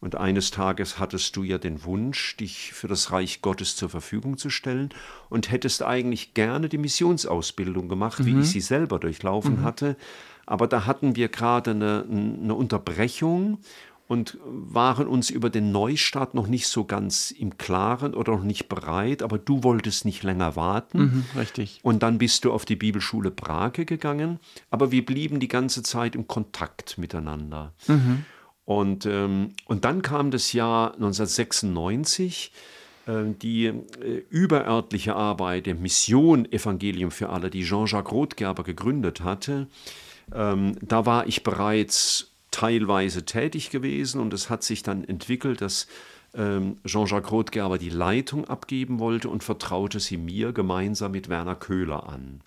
Und 0.00 0.14
eines 0.14 0.50
Tages 0.52 0.98
hattest 0.98 1.34
du 1.36 1.42
ja 1.42 1.58
den 1.58 1.84
Wunsch, 1.84 2.36
dich 2.36 2.72
für 2.72 2.86
das 2.86 3.10
Reich 3.10 3.42
Gottes 3.42 3.74
zur 3.74 3.88
Verfügung 3.88 4.38
zu 4.38 4.48
stellen 4.48 4.90
und 5.28 5.50
hättest 5.50 5.82
eigentlich 5.82 6.34
gerne 6.34 6.68
die 6.68 6.78
Missionsausbildung 6.78 7.88
gemacht, 7.88 8.20
mhm. 8.20 8.26
wie 8.26 8.40
ich 8.40 8.50
sie 8.50 8.60
selber 8.60 8.98
durchlaufen 9.00 9.60
mhm. 9.60 9.64
hatte. 9.64 9.96
Aber 10.46 10.66
da 10.66 10.86
hatten 10.86 11.16
wir 11.16 11.28
gerade 11.28 11.72
eine, 11.72 12.06
eine 12.08 12.54
Unterbrechung 12.54 13.58
und 14.08 14.38
waren 14.42 15.06
uns 15.06 15.28
über 15.30 15.50
den 15.50 15.70
Neustart 15.70 16.32
noch 16.32 16.46
nicht 16.46 16.66
so 16.66 16.84
ganz 16.84 17.30
im 17.30 17.58
Klaren 17.58 18.14
oder 18.14 18.32
noch 18.32 18.42
nicht 18.42 18.68
bereit, 18.68 19.22
aber 19.22 19.36
du 19.38 19.62
wolltest 19.62 20.06
nicht 20.06 20.22
länger 20.22 20.56
warten. 20.56 20.98
Mhm, 20.98 21.24
richtig. 21.36 21.80
Und 21.82 22.02
dann 22.02 22.16
bist 22.16 22.44
du 22.44 22.52
auf 22.52 22.64
die 22.64 22.76
Bibelschule 22.76 23.30
Brake 23.30 23.84
gegangen, 23.84 24.40
aber 24.70 24.90
wir 24.90 25.04
blieben 25.04 25.40
die 25.40 25.48
ganze 25.48 25.82
Zeit 25.82 26.14
im 26.14 26.26
Kontakt 26.26 26.96
miteinander. 26.96 27.74
Mhm. 27.86 28.24
Und, 28.68 29.06
ähm, 29.06 29.54
und 29.64 29.86
dann 29.86 30.02
kam 30.02 30.30
das 30.30 30.52
Jahr 30.52 30.92
1996, 30.92 32.52
äh, 33.06 33.12
die 33.40 33.64
äh, 33.64 33.72
überörtliche 34.28 35.16
Arbeit 35.16 35.64
der 35.64 35.74
Mission 35.74 36.44
Evangelium 36.52 37.10
für 37.10 37.30
alle, 37.30 37.48
die 37.48 37.64
Jean-Jacques 37.64 38.12
Rothgerber 38.12 38.64
gegründet 38.64 39.22
hatte. 39.22 39.68
Ähm, 40.34 40.76
da 40.82 41.06
war 41.06 41.26
ich 41.26 41.42
bereits 41.42 42.30
teilweise 42.50 43.24
tätig 43.24 43.70
gewesen 43.70 44.20
und 44.20 44.34
es 44.34 44.50
hat 44.50 44.62
sich 44.62 44.82
dann 44.82 45.02
entwickelt, 45.02 45.62
dass 45.62 45.86
ähm, 46.34 46.76
Jean-Jacques 46.84 47.32
Rothgerber 47.32 47.78
die 47.78 47.88
Leitung 47.88 48.44
abgeben 48.44 48.98
wollte 48.98 49.30
und 49.30 49.42
vertraute 49.42 49.98
sie 49.98 50.18
mir 50.18 50.52
gemeinsam 50.52 51.12
mit 51.12 51.30
Werner 51.30 51.54
Köhler 51.54 52.06
an. 52.06 52.42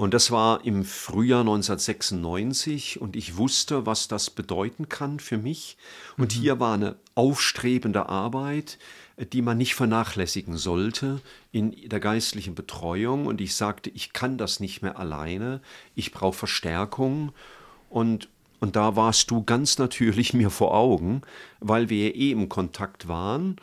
Und 0.00 0.14
das 0.14 0.30
war 0.30 0.64
im 0.64 0.82
Frühjahr 0.86 1.40
1996 1.40 3.02
und 3.02 3.16
ich 3.16 3.36
wusste, 3.36 3.84
was 3.84 4.08
das 4.08 4.30
bedeuten 4.30 4.88
kann 4.88 5.20
für 5.20 5.36
mich. 5.36 5.76
Und 6.16 6.34
mhm. 6.34 6.40
hier 6.40 6.58
war 6.58 6.72
eine 6.72 6.96
aufstrebende 7.14 8.08
Arbeit, 8.08 8.78
die 9.18 9.42
man 9.42 9.58
nicht 9.58 9.74
vernachlässigen 9.74 10.56
sollte 10.56 11.20
in 11.52 11.76
der 11.90 12.00
geistlichen 12.00 12.54
Betreuung. 12.54 13.26
Und 13.26 13.42
ich 13.42 13.54
sagte, 13.54 13.90
ich 13.90 14.14
kann 14.14 14.38
das 14.38 14.58
nicht 14.58 14.80
mehr 14.80 14.98
alleine, 14.98 15.60
ich 15.94 16.12
brauche 16.12 16.38
Verstärkung. 16.38 17.32
Und, 17.90 18.30
und 18.58 18.76
da 18.76 18.96
warst 18.96 19.30
du 19.30 19.42
ganz 19.44 19.76
natürlich 19.76 20.32
mir 20.32 20.48
vor 20.48 20.74
Augen, 20.74 21.20
weil 21.58 21.90
wir 21.90 22.14
eh 22.14 22.30
im 22.30 22.48
Kontakt 22.48 23.06
waren 23.06 23.56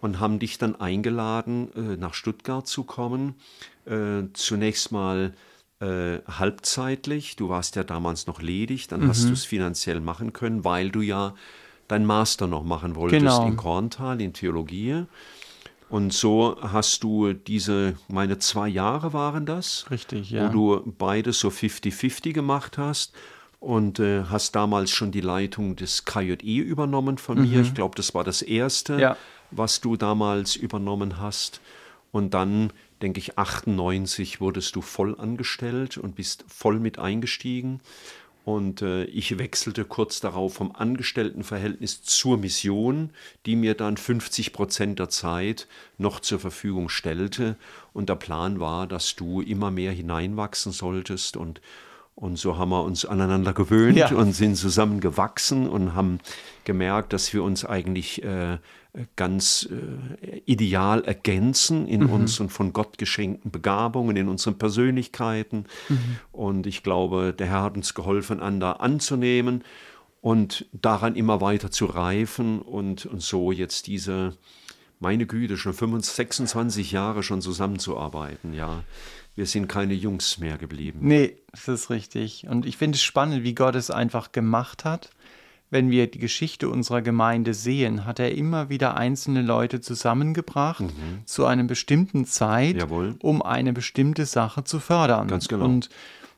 und 0.00 0.18
haben 0.18 0.40
dich 0.40 0.58
dann 0.58 0.74
eingeladen, 0.74 1.70
äh, 1.76 1.96
nach 1.96 2.14
Stuttgart 2.14 2.66
zu 2.66 2.82
kommen. 2.82 3.36
Äh, 3.86 4.24
zunächst 4.32 4.90
mal 4.90 5.34
äh, 5.80 6.18
halbzeitlich. 6.26 7.36
Du 7.36 7.48
warst 7.48 7.76
ja 7.76 7.84
damals 7.84 8.26
noch 8.26 8.40
ledig, 8.40 8.88
dann 8.88 9.02
mhm. 9.02 9.08
hast 9.08 9.28
du 9.28 9.32
es 9.32 9.44
finanziell 9.44 10.00
machen 10.00 10.32
können, 10.32 10.64
weil 10.64 10.90
du 10.90 11.00
ja 11.00 11.34
dein 11.88 12.06
Master 12.06 12.46
noch 12.46 12.64
machen 12.64 12.94
wolltest 12.94 13.20
genau. 13.20 13.46
in 13.46 13.56
Korntal 13.56 14.20
in 14.20 14.32
Theologie. 14.32 15.04
Und 15.90 16.12
so 16.12 16.56
hast 16.60 17.04
du 17.04 17.34
diese, 17.34 17.94
meine 18.08 18.38
zwei 18.38 18.68
Jahre 18.68 19.12
waren 19.12 19.46
das, 19.46 19.86
Richtig, 19.90 20.30
ja. 20.30 20.48
wo 20.48 20.76
du 20.76 20.92
beides 20.98 21.38
so 21.38 21.48
50-50 21.48 22.32
gemacht 22.32 22.78
hast 22.78 23.12
und 23.60 23.98
äh, 24.00 24.24
hast 24.24 24.56
damals 24.56 24.90
schon 24.90 25.12
die 25.12 25.20
Leitung 25.20 25.76
des 25.76 26.04
KJE 26.04 26.60
übernommen 26.60 27.18
von 27.18 27.38
mhm. 27.38 27.50
mir. 27.50 27.60
Ich 27.60 27.74
glaube, 27.74 27.94
das 27.96 28.14
war 28.14 28.24
das 28.24 28.42
erste, 28.42 28.98
ja. 29.00 29.16
was 29.50 29.80
du 29.80 29.96
damals 29.96 30.56
übernommen 30.56 31.20
hast. 31.20 31.60
Und 32.12 32.34
dann 32.34 32.72
denke 33.04 33.20
ich, 33.20 33.36
98 33.36 34.40
wurdest 34.40 34.74
du 34.76 34.80
voll 34.80 35.14
angestellt 35.20 35.98
und 35.98 36.16
bist 36.16 36.44
voll 36.48 36.80
mit 36.80 36.98
eingestiegen. 36.98 37.80
Und 38.46 38.80
äh, 38.80 39.04
ich 39.04 39.38
wechselte 39.38 39.84
kurz 39.84 40.20
darauf 40.20 40.54
vom 40.54 40.74
Angestelltenverhältnis 40.74 42.02
zur 42.02 42.38
Mission, 42.38 43.10
die 43.44 43.56
mir 43.56 43.74
dann 43.74 43.98
50 43.98 44.54
Prozent 44.54 44.98
der 44.98 45.10
Zeit 45.10 45.68
noch 45.98 46.20
zur 46.20 46.40
Verfügung 46.40 46.88
stellte. 46.88 47.56
Und 47.92 48.08
der 48.08 48.16
Plan 48.16 48.58
war, 48.58 48.86
dass 48.86 49.16
du 49.16 49.42
immer 49.42 49.70
mehr 49.70 49.92
hineinwachsen 49.92 50.72
solltest. 50.72 51.36
Und, 51.36 51.60
und 52.14 52.36
so 52.38 52.56
haben 52.56 52.70
wir 52.70 52.84
uns 52.84 53.04
aneinander 53.04 53.52
gewöhnt 53.52 53.98
ja. 53.98 54.08
und 54.14 54.32
sind 54.32 54.56
zusammen 54.56 55.00
gewachsen 55.00 55.68
und 55.68 55.94
haben 55.94 56.20
gemerkt, 56.64 57.12
dass 57.12 57.34
wir 57.34 57.42
uns 57.42 57.66
eigentlich 57.66 58.22
äh, 58.22 58.58
ganz 59.16 59.68
äh, 59.70 60.38
ideal 60.46 61.04
ergänzen 61.04 61.86
in 61.86 62.04
mhm. 62.04 62.10
unseren 62.10 62.48
von 62.48 62.72
Gott 62.72 62.98
geschenkten 62.98 63.50
Begabungen, 63.50 64.16
in 64.16 64.28
unseren 64.28 64.56
Persönlichkeiten. 64.56 65.66
Mhm. 65.88 66.16
Und 66.32 66.66
ich 66.66 66.82
glaube, 66.82 67.34
der 67.36 67.48
Herr 67.48 67.62
hat 67.62 67.76
uns 67.76 67.94
geholfen, 67.94 68.40
einander 68.40 68.80
anzunehmen. 68.80 69.64
und 70.20 70.64
daran 70.72 71.16
immer 71.16 71.42
weiter 71.42 71.70
zu 71.70 71.84
reifen 71.84 72.62
und, 72.62 73.04
und 73.04 73.20
so 73.20 73.52
jetzt 73.52 73.86
diese, 73.88 74.38
meine 74.98 75.26
Güte, 75.26 75.58
schon 75.58 75.74
25, 75.74 76.14
26 76.14 76.92
Jahre 76.92 77.22
schon 77.22 77.42
zusammenzuarbeiten, 77.42 78.54
ja. 78.54 78.84
Wir 79.34 79.46
sind 79.46 79.68
keine 79.68 79.94
Jungs 79.94 80.38
mehr 80.38 80.56
geblieben. 80.56 81.00
Nee, 81.02 81.36
das 81.50 81.66
ist 81.66 81.90
richtig. 81.90 82.46
Und 82.48 82.64
ich 82.64 82.76
finde 82.76 82.96
es 82.96 83.02
spannend, 83.02 83.42
wie 83.42 83.54
Gott 83.54 83.74
es 83.74 83.90
einfach 83.90 84.30
gemacht 84.32 84.84
hat. 84.84 85.10
Wenn 85.74 85.90
wir 85.90 86.08
die 86.08 86.20
Geschichte 86.20 86.68
unserer 86.68 87.02
Gemeinde 87.02 87.52
sehen, 87.52 88.04
hat 88.04 88.20
er 88.20 88.32
immer 88.32 88.68
wieder 88.68 88.96
einzelne 88.96 89.42
Leute 89.42 89.80
zusammengebracht 89.80 90.82
mhm. 90.82 91.24
zu 91.24 91.46
einer 91.46 91.64
bestimmten 91.64 92.26
Zeit, 92.26 92.76
Jawohl. 92.76 93.16
um 93.20 93.42
eine 93.42 93.72
bestimmte 93.72 94.24
Sache 94.24 94.62
zu 94.62 94.78
fördern. 94.78 95.26
Ganz 95.26 95.48
genau. 95.48 95.64
Und 95.64 95.88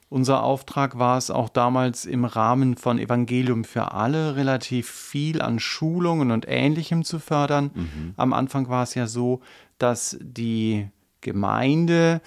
unser 0.09 0.43
Auftrag 0.43 0.99
war 0.99 1.19
es 1.19 1.31
auch 1.31 1.51
damals 1.51 2.07
im 2.07 2.25
Rahmen 2.25 2.79
von 2.79 2.99
Evangelium 2.99 3.65
für 3.65 3.93
alle 3.93 4.37
relativ 4.37 4.89
viel 4.89 5.43
an 5.43 5.59
Schulungen 5.59 6.31
und 6.31 6.47
Ähnlichem 6.49 7.05
zu 7.05 7.19
fördern. 7.19 7.73
Mhm. 7.75 8.15
Am 8.17 8.33
Anfang 8.33 8.71
war 8.71 8.85
es 8.85 8.95
ja 8.95 9.07
so, 9.07 9.43
dass 9.77 10.17
die 10.19 10.89
Gemeinde 11.21 12.23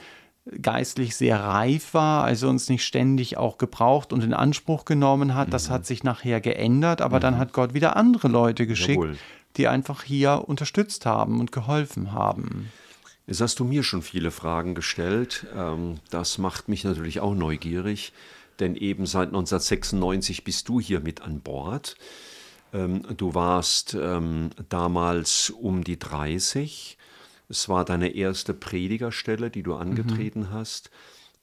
geistlich 0.62 1.16
sehr 1.16 1.40
reif 1.40 1.94
war, 1.94 2.24
also 2.24 2.50
uns 2.50 2.70
nicht 2.70 2.84
ständig 2.84 3.38
auch 3.38 3.58
gebraucht 3.58 4.14
und 4.14 4.24
in 4.24 4.34
Anspruch 4.34 4.86
genommen 4.86 5.36
hat. 5.36 5.54
Das 5.54 5.70
hat 5.70 5.86
sich 5.86 6.04
nachher 6.04 6.42
geändert, 6.42 7.02
aber 7.02 7.20
dann 7.20 7.38
hat 7.38 7.54
Gott 7.54 7.74
wieder 7.74 7.96
andere 7.96 8.28
Leute 8.28 8.66
geschickt, 8.66 8.96
Jawohl. 9.02 9.18
die 9.58 9.68
einfach 9.68 10.04
hier 10.04 10.46
unterstützt 10.48 11.06
haben 11.06 11.40
und 11.40 11.52
geholfen 11.52 12.14
haben. 12.14 12.72
Jetzt 13.28 13.42
hast 13.42 13.60
du 13.60 13.64
mir 13.64 13.84
schon 13.84 14.02
viele 14.02 14.32
Fragen 14.32 14.74
gestellt. 14.74 15.46
Ähm, 15.56 15.96
Das 16.10 16.40
macht 16.40 16.68
mich 16.68 16.84
natürlich 16.84 17.20
auch 17.20 17.36
neugierig, 17.36 18.12
denn 18.60 18.76
eben 18.76 19.06
seit 19.06 19.28
1996 19.28 20.44
bist 20.44 20.68
du 20.68 20.80
hier 20.80 21.00
mit 21.00 21.22
an 21.22 21.42
Bord. 21.42 21.96
Ähm, 22.74 23.04
Du 23.18 23.36
warst 23.36 23.94
ähm, 23.94 24.50
damals 24.70 25.52
um 25.52 25.84
die 25.84 26.00
30. 26.00 26.98
Es 27.50 27.68
war 27.68 27.84
deine 27.84 28.10
erste 28.10 28.54
Predigerstelle, 28.54 29.50
die 29.50 29.64
du 29.64 29.74
angetreten 29.76 30.52
hast. 30.52 30.92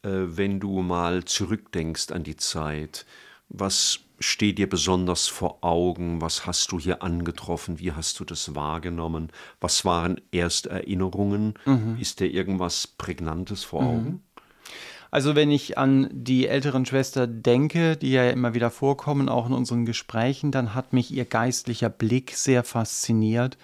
Äh, 0.02 0.08
Wenn 0.10 0.60
du 0.60 0.82
mal 0.82 1.24
zurückdenkst 1.24 2.12
an 2.12 2.22
die 2.22 2.36
Zeit, 2.36 3.04
was 3.48 4.00
steht 4.18 4.58
dir 4.58 4.68
besonders 4.68 5.26
vor 5.26 5.58
Augen? 5.62 6.20
Was 6.20 6.46
hast 6.46 6.72
du 6.72 6.78
hier 6.78 7.02
angetroffen? 7.02 7.78
Wie 7.78 7.92
hast 7.92 8.18
du 8.18 8.24
das 8.24 8.54
wahrgenommen? 8.54 9.30
Was 9.60 9.84
waren 9.84 10.20
erste 10.32 10.70
Erinnerungen? 10.70 11.54
Ist 12.00 12.20
dir 12.20 12.26
irgendwas 12.26 12.86
Prägnantes 12.86 13.64
vor 13.64 13.82
Augen? 13.82 14.22
Also 15.10 15.34
wenn 15.36 15.50
ich 15.50 15.78
an 15.78 16.08
die 16.12 16.46
älteren 16.48 16.84
Schwester 16.86 17.26
denke, 17.26 17.96
die 17.96 18.10
ja 18.10 18.28
immer 18.30 18.54
wieder 18.54 18.70
vorkommen, 18.70 19.28
auch 19.28 19.46
in 19.46 19.52
unseren 19.52 19.84
Gesprächen, 19.86 20.50
dann 20.50 20.74
hat 20.74 20.92
mich 20.92 21.10
ihr 21.12 21.24
geistlicher 21.24 21.90
Blick 21.90 22.32
sehr 22.32 22.64
fasziniert. 22.64 23.56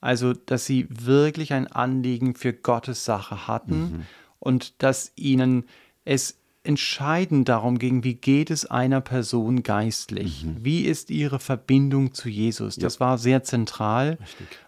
Also, 0.00 0.32
dass 0.32 0.66
sie 0.66 0.86
wirklich 0.90 1.52
ein 1.52 1.66
Anliegen 1.66 2.34
für 2.34 2.52
Gottes 2.52 3.04
Sache 3.04 3.46
hatten 3.46 4.06
und 4.38 4.82
dass 4.82 5.12
ihnen 5.16 5.64
es 6.04 6.38
entscheidend 6.66 7.48
darum 7.48 7.78
ging, 7.78 8.02
wie 8.04 8.14
geht 8.14 8.50
es 8.50 8.66
einer 8.66 9.00
Person 9.00 9.62
geistlich? 9.62 10.44
Wie 10.64 10.82
ist 10.82 11.10
ihre 11.10 11.38
Verbindung 11.38 12.12
zu 12.12 12.28
Jesus? 12.28 12.76
Das 12.76 12.98
war 13.00 13.18
sehr 13.18 13.42
zentral. 13.44 14.18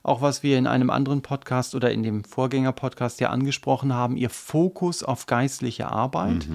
Auch 0.03 0.23
was 0.23 0.43
wir 0.43 0.59
in 0.59 0.67
einem 0.67 0.91
anderen 0.91 1.23
Podcast 1.23 1.75
oder 1.75 1.91
in 1.91 2.03
dem 2.03 2.25
Vorgänger-Podcast 2.25 3.21
ja 3.21 3.31
angesprochen 3.31 3.93
haben, 3.93 4.17
ihr 4.17 4.31
Fokus 4.31 5.03
auf 5.03 5.27
geistliche 5.27 5.89
Arbeit. 5.89 6.47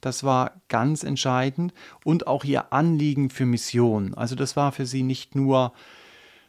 Das 0.00 0.24
war 0.24 0.60
ganz 0.68 1.04
entscheidend 1.04 1.72
und 2.04 2.26
auch 2.26 2.44
ihr 2.44 2.72
Anliegen 2.72 3.30
für 3.30 3.46
Mission. 3.46 4.14
Also 4.14 4.34
das 4.34 4.56
war 4.56 4.72
für 4.72 4.86
sie 4.86 5.02
nicht 5.02 5.34
nur 5.34 5.72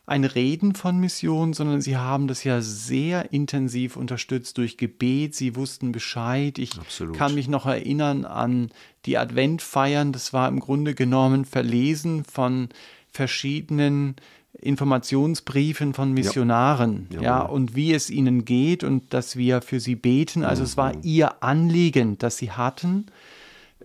ein 0.05 0.25
Reden 0.25 0.75
von 0.75 0.99
Mission, 0.99 1.53
sondern 1.53 1.81
sie 1.81 1.95
haben 1.95 2.27
das 2.27 2.43
ja 2.43 2.61
sehr 2.61 3.31
intensiv 3.31 3.95
unterstützt 3.95 4.57
durch 4.57 4.77
Gebet. 4.77 5.33
Sie 5.33 5.55
wussten 5.55 5.93
Bescheid. 5.93 6.59
Ich 6.59 6.77
Absolut. 6.77 7.15
kann 7.15 7.35
mich 7.35 7.47
noch 7.47 7.65
erinnern 7.65 8.25
an 8.25 8.69
die 9.05 9.17
Adventfeiern. 9.17 10.11
Das 10.11 10.33
war 10.33 10.49
im 10.49 10.59
Grunde 10.59 10.93
genommen 10.93 11.45
Verlesen 11.45 12.25
von 12.25 12.67
verschiedenen 13.11 14.15
Informationsbriefen 14.59 15.93
von 15.93 16.11
Missionaren, 16.11 17.07
ja, 17.09 17.21
Jawohl. 17.21 17.55
und 17.55 17.75
wie 17.75 17.93
es 17.93 18.09
ihnen 18.09 18.45
geht 18.45 18.83
und 18.83 19.13
dass 19.13 19.35
wir 19.35 19.61
für 19.61 19.79
sie 19.79 19.95
beten. 19.95 20.43
Also 20.43 20.63
es 20.63 20.77
war 20.77 20.93
ihr 21.03 21.41
Anliegen, 21.43 22.17
das 22.17 22.37
sie 22.37 22.51
hatten. 22.51 23.05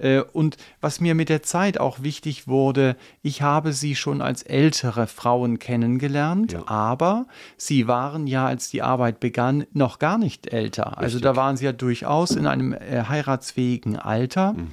Äh, 0.00 0.20
Und 0.32 0.56
was 0.80 1.00
mir 1.00 1.14
mit 1.14 1.28
der 1.28 1.42
Zeit 1.42 1.78
auch 1.78 2.02
wichtig 2.02 2.46
wurde, 2.48 2.96
ich 3.22 3.42
habe 3.42 3.72
sie 3.72 3.94
schon 3.96 4.22
als 4.22 4.42
ältere 4.42 5.06
Frauen 5.06 5.58
kennengelernt, 5.58 6.52
Ja. 6.52 6.62
aber 6.66 7.26
sie 7.56 7.88
waren 7.88 8.26
ja, 8.26 8.46
als 8.46 8.70
die 8.70 8.82
Arbeit 8.82 9.20
begann, 9.20 9.64
noch 9.72 9.98
gar 9.98 10.18
nicht 10.18 10.52
älter. 10.52 10.98
Also 10.98 11.20
da 11.20 11.36
waren 11.36 11.56
sie 11.56 11.64
ja 11.64 11.72
durchaus 11.72 12.30
in 12.32 12.46
einem 12.46 12.72
äh, 12.72 13.04
heiratsfähigen 13.08 13.96
Alter. 13.96 14.52
Mhm. 14.54 14.68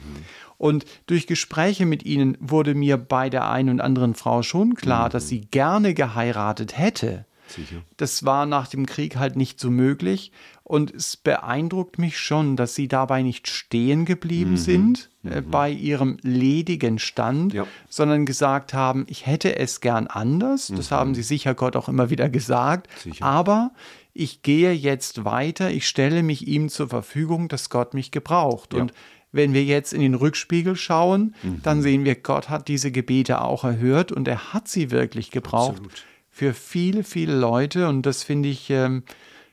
Und 0.58 0.86
durch 1.08 1.28
Gespräche 1.28 1.86
mit 1.86 2.06
ihnen 2.06 2.38
wurde 2.40 2.76
mir 2.76 2.96
bei 2.98 3.30
der 3.30 3.50
einen 3.50 3.70
und 3.70 3.82
anderen 3.82 4.16
Frau 4.16 4.42
schon 4.42 4.76
klar, 4.76 5.10
dass 5.10 5.28
sie 5.28 5.42
gerne 5.42 5.94
geheiratet 5.94 6.78
hätte. 6.78 7.26
Sicher. 7.48 7.78
Das 7.98 8.26
war 8.26 8.46
nach 8.46 8.68
dem 8.68 8.86
Krieg 8.86 9.16
halt 9.18 9.36
nicht 9.36 9.60
so 9.60 9.70
möglich. 9.70 10.32
Und 10.64 10.92
es 10.94 11.16
beeindruckt 11.16 12.00
mich 12.00 12.18
schon, 12.18 12.56
dass 12.56 12.74
sie 12.74 12.88
dabei 12.88 13.22
nicht 13.22 13.48
stehen 13.48 14.06
geblieben 14.06 14.58
sind 14.58 15.12
äh, 15.24 15.42
bei 15.42 15.70
ihrem 15.70 16.18
ledigen 16.24 16.98
Stand, 16.98 17.54
Ja. 17.54 17.68
sondern 17.88 18.26
gesagt 18.26 18.74
haben, 18.74 19.06
ich 19.08 19.28
hätte 19.28 19.58
es 19.58 19.80
gern 19.80 20.08
anders. 20.08 20.72
Das 20.76 20.90
haben 20.90 21.14
sie 21.14 21.22
sicher 21.22 21.54
Gott 21.54 21.76
auch 21.76 21.88
immer 21.88 22.10
wieder 22.10 22.30
gesagt. 22.30 22.90
Sicher. 23.00 23.24
Aber 23.24 23.72
ich 24.14 24.42
gehe 24.42 24.72
jetzt 24.72 25.24
weiter, 25.24 25.70
ich 25.70 25.88
stelle 25.88 26.24
mich 26.24 26.48
ihm 26.48 26.70
zur 26.70 26.88
Verfügung, 26.90 27.48
dass 27.48 27.70
Gott 27.70 27.94
mich 27.94 28.10
gebraucht. 28.10 28.74
Ja. 28.74 28.82
Und 28.82 28.94
wenn 29.32 29.54
wir 29.54 29.66
jetzt 29.66 29.94
in 29.94 30.00
den 30.02 30.16
Rückspiegel 30.16 30.76
schauen, 30.78 31.36
dann 31.62 31.82
sehen 31.82 32.06
wir, 32.06 32.16
Gott 32.16 32.50
hat 32.50 32.70
diese 32.70 32.90
Gebete 32.92 33.42
auch 33.42 33.66
erhört 33.66 34.14
und 34.14 34.28
er 34.30 34.54
hat 34.54 34.68
sie 34.70 34.90
wirklich 34.92 35.30
gebraucht 35.30 35.72
Absolut. 35.74 36.04
Für 36.36 36.54
viele, 36.54 37.06
viele 37.06 37.34
Leute. 37.34 37.88
Und 37.88 38.06
das 38.06 38.24
finde 38.24 38.50
ich 38.50 38.70
ähm, 38.70 39.04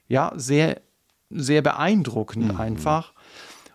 ja 0.08 0.32
sehr, 0.34 0.80
sehr 1.30 1.62
beeindruckend 1.62 2.58
einfach. 2.58 3.12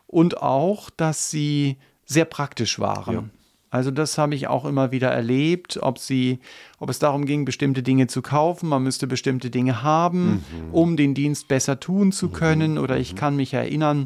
Und 0.08 0.42
auch, 0.42 0.90
dass 0.90 1.32
sie 1.32 1.78
sehr 2.04 2.26
praktisch 2.26 2.80
waren. 2.80 3.14
Ja. 3.14 3.24
Also 3.70 3.92
das 3.92 4.18
habe 4.18 4.36
ich 4.36 4.50
auch 4.50 4.66
immer 4.66 4.92
wieder 4.92 5.08
erlebt, 5.10 5.80
ob 5.82 6.00
sie, 6.00 6.40
ob 6.80 6.90
es 6.90 7.00
darum 7.00 7.26
ging, 7.26 7.46
bestimmte 7.46 7.82
Dinge 7.82 8.08
zu 8.08 8.22
kaufen, 8.22 8.68
man 8.68 8.84
müsste 8.84 9.08
bestimmte 9.08 9.50
Dinge 9.50 9.84
haben, 9.84 10.44
um 10.74 10.98
den 10.98 11.14
Dienst 11.14 11.48
besser 11.48 11.80
tun 11.80 12.12
zu 12.12 12.28
können. 12.28 12.78
Oder 12.78 12.98
ich 12.98 13.16
kann 13.16 13.38
mich 13.38 13.54
erinnern, 13.54 14.04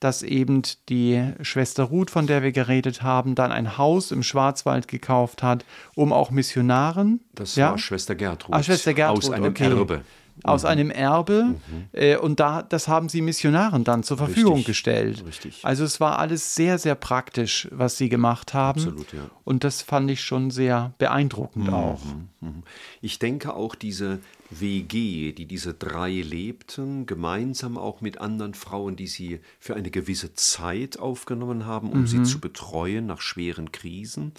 dass 0.00 0.22
eben 0.22 0.62
die 0.88 1.32
Schwester 1.42 1.84
Ruth, 1.84 2.10
von 2.10 2.26
der 2.26 2.42
wir 2.42 2.52
geredet 2.52 3.02
haben, 3.02 3.34
dann 3.34 3.52
ein 3.52 3.78
Haus 3.78 4.10
im 4.10 4.22
Schwarzwald 4.22 4.88
gekauft 4.88 5.42
hat, 5.42 5.64
um 5.94 6.12
auch 6.12 6.30
Missionaren. 6.30 7.20
Das 7.34 7.56
ja? 7.56 7.70
war 7.70 7.78
Schwester 7.78 8.14
Gertrud. 8.14 8.54
Ah, 8.54 8.62
Schwester 8.62 8.94
Gertrud, 8.94 9.24
Aus 9.24 9.30
einem 9.30 9.50
okay. 9.50 9.64
Erbe. 9.64 10.02
Aus 10.42 10.66
einem 10.66 10.90
Erbe. 10.90 11.54
Äh, 11.92 12.16
und 12.16 12.40
da, 12.40 12.62
das 12.62 12.88
haben 12.88 13.08
sie 13.08 13.22
Missionaren 13.22 13.84
dann 13.84 14.02
zur 14.02 14.18
Verfügung 14.18 14.56
Richtig, 14.56 14.66
gestellt. 14.66 15.24
richtig. 15.26 15.60
Also 15.62 15.84
es 15.84 15.98
war 15.98 16.18
alles 16.18 16.54
sehr, 16.54 16.78
sehr 16.78 16.94
praktisch, 16.94 17.68
was 17.70 17.96
sie 17.96 18.10
gemacht 18.10 18.52
haben. 18.52 18.80
Absolut, 18.80 19.12
ja. 19.14 19.30
Und 19.44 19.64
das 19.64 19.80
fand 19.80 20.10
ich 20.10 20.20
schon 20.20 20.50
sehr 20.50 20.92
beeindruckend 20.98 21.70
auch. 21.70 22.04
Mhm. 22.40 22.64
Ich 23.00 23.18
denke 23.18 23.54
auch 23.54 23.74
diese 23.74 24.20
WG, 24.50 25.32
die 25.32 25.46
diese 25.46 25.74
drei 25.74 26.10
lebten, 26.12 27.06
gemeinsam 27.06 27.76
auch 27.76 28.00
mit 28.00 28.18
anderen 28.18 28.54
Frauen, 28.54 28.96
die 28.96 29.06
sie 29.06 29.40
für 29.58 29.74
eine 29.74 29.90
gewisse 29.90 30.34
Zeit 30.34 30.98
aufgenommen 30.98 31.66
haben, 31.66 31.90
um 31.90 32.06
sie 32.06 32.22
zu 32.22 32.38
betreuen 32.40 33.06
nach 33.06 33.20
schweren 33.20 33.72
Krisen. 33.72 34.32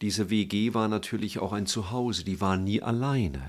Diese 0.00 0.30
WG 0.30 0.74
war 0.74 0.88
natürlich 0.88 1.38
auch 1.38 1.52
ein 1.52 1.66
Zuhause, 1.66 2.24
die 2.24 2.40
war 2.40 2.56
nie 2.56 2.82
alleine. 2.82 3.42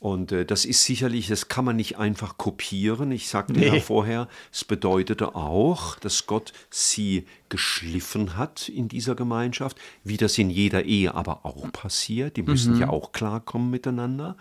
Und 0.00 0.30
äh, 0.30 0.44
das 0.44 0.66
ist 0.66 0.84
sicherlich, 0.84 1.28
das 1.28 1.48
kann 1.48 1.64
man 1.64 1.76
nicht 1.76 1.96
einfach 1.98 2.36
kopieren. 2.36 3.10
Ich 3.12 3.28
sagte 3.28 3.58
ja 3.64 3.72
Nee. 3.74 3.80
vorher, 3.80 4.28
es 4.52 4.62
bedeutete 4.64 5.34
auch, 5.34 5.98
dass 5.98 6.26
Gott 6.26 6.52
sie 6.68 7.24
geschliffen 7.48 8.36
hat 8.36 8.68
in 8.68 8.88
dieser 8.88 9.14
Gemeinschaft, 9.14 9.78
wie 10.04 10.18
das 10.18 10.36
in 10.36 10.50
jeder 10.50 10.84
Ehe 10.84 11.14
aber 11.14 11.46
auch 11.46 11.72
passiert. 11.72 12.36
Die 12.36 12.42
müssen 12.42 12.78
ja 12.78 12.90
auch 12.90 13.12
klarkommen 13.12 13.70
miteinander. 13.70 14.36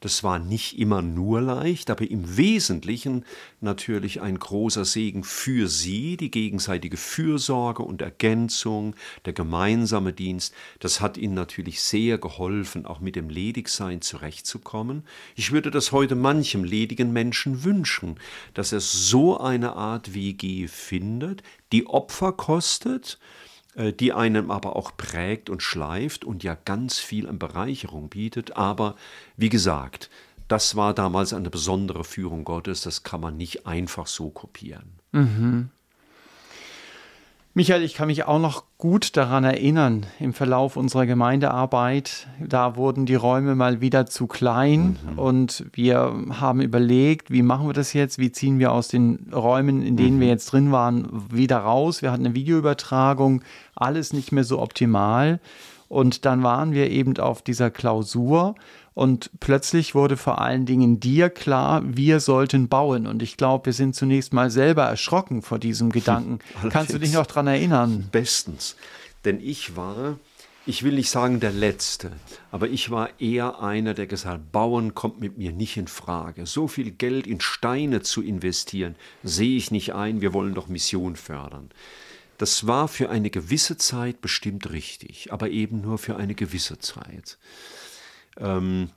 Das 0.00 0.24
war 0.24 0.38
nicht 0.38 0.78
immer 0.78 1.02
nur 1.02 1.42
leicht, 1.42 1.90
aber 1.90 2.10
im 2.10 2.38
Wesentlichen 2.38 3.26
natürlich 3.60 4.22
ein 4.22 4.38
großer 4.38 4.86
Segen 4.86 5.24
für 5.24 5.68
sie, 5.68 6.16
die 6.16 6.30
gegenseitige 6.30 6.96
Fürsorge 6.96 7.82
und 7.82 8.00
Ergänzung, 8.00 8.96
der 9.26 9.34
gemeinsame 9.34 10.14
Dienst. 10.14 10.54
Das 10.78 11.02
hat 11.02 11.18
ihnen 11.18 11.34
natürlich 11.34 11.82
sehr 11.82 12.16
geholfen, 12.16 12.86
auch 12.86 13.00
mit 13.00 13.14
dem 13.14 13.28
Ledigsein 13.28 14.00
zurechtzukommen. 14.00 15.04
Ich 15.36 15.52
würde 15.52 15.70
das 15.70 15.92
heute 15.92 16.14
manchem 16.14 16.64
ledigen 16.64 17.12
Menschen 17.12 17.62
wünschen, 17.62 18.18
dass 18.54 18.72
er 18.72 18.80
so 18.80 19.38
eine 19.38 19.74
Art 19.74 20.14
WG 20.14 20.66
findet, 20.66 21.42
die 21.72 21.86
Opfer 21.86 22.32
kostet, 22.32 23.18
die 23.76 24.12
einem 24.12 24.50
aber 24.50 24.74
auch 24.76 24.96
prägt 24.96 25.48
und 25.48 25.62
schleift 25.62 26.24
und 26.24 26.42
ja 26.42 26.56
ganz 26.64 26.98
viel 26.98 27.28
an 27.28 27.38
Bereicherung 27.38 28.08
bietet. 28.08 28.56
Aber 28.56 28.96
wie 29.36 29.48
gesagt, 29.48 30.10
das 30.48 30.74
war 30.74 30.94
damals 30.94 31.32
eine 31.32 31.50
besondere 31.50 32.02
Führung 32.02 32.44
Gottes, 32.44 32.80
das 32.82 33.04
kann 33.04 33.20
man 33.20 33.36
nicht 33.36 33.66
einfach 33.66 34.08
so 34.08 34.30
kopieren. 34.30 34.98
Mhm. 35.12 35.70
Michael, 37.52 37.82
ich 37.82 37.94
kann 37.94 38.06
mich 38.06 38.24
auch 38.26 38.38
noch 38.38 38.62
gut 38.78 39.16
daran 39.16 39.42
erinnern, 39.42 40.06
im 40.20 40.32
Verlauf 40.32 40.76
unserer 40.76 41.04
Gemeindearbeit, 41.04 42.28
da 42.38 42.76
wurden 42.76 43.06
die 43.06 43.16
Räume 43.16 43.56
mal 43.56 43.80
wieder 43.80 44.06
zu 44.06 44.28
klein 44.28 44.96
mhm. 45.02 45.18
und 45.18 45.64
wir 45.72 46.14
haben 46.38 46.60
überlegt, 46.60 47.32
wie 47.32 47.42
machen 47.42 47.66
wir 47.66 47.72
das 47.72 47.92
jetzt, 47.92 48.20
wie 48.20 48.30
ziehen 48.30 48.60
wir 48.60 48.70
aus 48.70 48.86
den 48.86 49.32
Räumen, 49.34 49.82
in 49.82 49.96
denen 49.96 50.18
mhm. 50.18 50.20
wir 50.20 50.28
jetzt 50.28 50.52
drin 50.52 50.70
waren, 50.70 51.08
wieder 51.28 51.58
raus. 51.58 52.02
Wir 52.02 52.12
hatten 52.12 52.24
eine 52.24 52.36
Videoübertragung, 52.36 53.42
alles 53.74 54.12
nicht 54.12 54.30
mehr 54.30 54.44
so 54.44 54.60
optimal. 54.60 55.40
Und 55.88 56.24
dann 56.24 56.44
waren 56.44 56.72
wir 56.72 56.88
eben 56.88 57.18
auf 57.18 57.42
dieser 57.42 57.68
Klausur 57.68 58.54
und 58.94 59.30
plötzlich 59.40 59.94
wurde 59.94 60.16
vor 60.16 60.40
allen 60.40 60.66
Dingen 60.66 61.00
dir 61.00 61.30
klar, 61.30 61.82
wir 61.84 62.20
sollten 62.20 62.68
bauen. 62.68 63.06
Und 63.06 63.22
ich 63.22 63.36
glaube, 63.36 63.66
wir 63.66 63.72
sind 63.72 63.94
zunächst 63.94 64.32
mal 64.32 64.50
selber 64.50 64.84
erschrocken 64.84 65.42
vor 65.42 65.58
diesem 65.58 65.90
Gedanken. 65.90 66.40
Kannst 66.70 66.92
du 66.92 66.98
dich 66.98 67.12
noch 67.12 67.26
daran 67.26 67.46
erinnern? 67.46 68.08
Bestens. 68.10 68.76
Denn 69.24 69.40
ich 69.40 69.76
war, 69.76 70.18
ich 70.66 70.82
will 70.82 70.94
nicht 70.94 71.10
sagen 71.10 71.40
der 71.40 71.52
Letzte, 71.52 72.10
aber 72.50 72.68
ich 72.68 72.90
war 72.90 73.20
eher 73.20 73.60
einer, 73.60 73.94
der 73.94 74.06
gesagt 74.06 74.34
hat, 74.34 74.52
Bauen 74.52 74.94
kommt 74.94 75.20
mit 75.20 75.38
mir 75.38 75.52
nicht 75.52 75.76
in 75.76 75.88
Frage. 75.88 76.46
So 76.46 76.68
viel 76.68 76.90
Geld 76.90 77.26
in 77.26 77.40
Steine 77.40 78.02
zu 78.02 78.22
investieren, 78.22 78.96
sehe 79.22 79.56
ich 79.56 79.70
nicht 79.70 79.94
ein. 79.94 80.20
Wir 80.20 80.32
wollen 80.32 80.54
doch 80.54 80.68
Mission 80.68 81.16
fördern. 81.16 81.70
Das 82.38 82.66
war 82.66 82.88
für 82.88 83.10
eine 83.10 83.28
gewisse 83.28 83.76
Zeit 83.76 84.22
bestimmt 84.22 84.70
richtig, 84.70 85.30
aber 85.30 85.50
eben 85.50 85.82
nur 85.82 85.98
für 85.98 86.16
eine 86.16 86.34
gewisse 86.34 86.78
Zeit. 86.78 87.36
Ähm, 88.38 88.90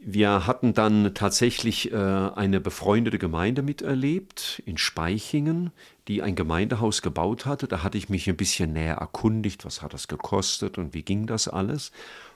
wir 0.00 0.46
hatten 0.46 0.74
dann 0.74 1.12
tatsächlich 1.14 1.92
äh, 1.92 1.96
eine 1.96 2.60
befreundete 2.60 3.18
Gemeinde 3.18 3.62
miterlebt 3.62 4.62
in 4.64 4.78
Speichingen, 4.78 5.72
die 6.06 6.22
ein 6.22 6.36
Gemeindehaus 6.36 7.02
gebaut 7.02 7.46
hatte. 7.46 7.66
Da 7.66 7.82
hatte 7.82 7.98
ich 7.98 8.08
mich 8.08 8.28
ein 8.28 8.36
bisschen 8.36 8.72
näher 8.72 8.94
erkundigt, 8.94 9.64
was 9.64 9.82
hat 9.82 9.92
das 9.94 10.06
gekostet 10.06 10.78
und 10.78 10.94
wie 10.94 11.02
ging 11.02 11.26
das 11.26 11.48
alles. 11.48 11.90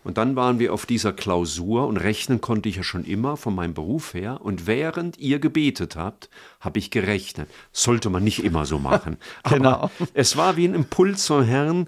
Und 0.05 0.19
dann 0.19 0.35
waren 0.35 0.59
wir 0.59 0.75
auf 0.75 0.87
dieser 0.87 1.13
Klausur 1.13 1.87
und 1.87 1.97
rechnen 1.97 2.41
konnte 2.41 2.69
ich 2.69 2.77
ja 2.77 2.83
schon 2.83 3.05
immer 3.05 3.37
von 3.37 3.55
meinem 3.55 3.75
Beruf 3.75 4.13
her. 4.15 4.41
Und 4.43 4.67
während 4.67 5.19
ihr 5.19 5.39
gebetet 5.39 5.95
habt, 5.95 6.29
habe 6.61 6.81
ich 6.81 6.91
gerechnet. 6.91 7.49
Sollte 7.71 8.11
man 8.11 8.25
nicht 8.25 8.43
immer 8.43 8.67
so 8.67 8.81
machen. 8.81 9.17
genau. 9.49 9.71
Aber 9.71 9.91
es 10.15 10.37
war 10.37 10.57
wie 10.57 10.67
ein 10.67 10.75
Impuls 10.75 11.27
vom 11.27 11.45
Herrn, 11.45 11.87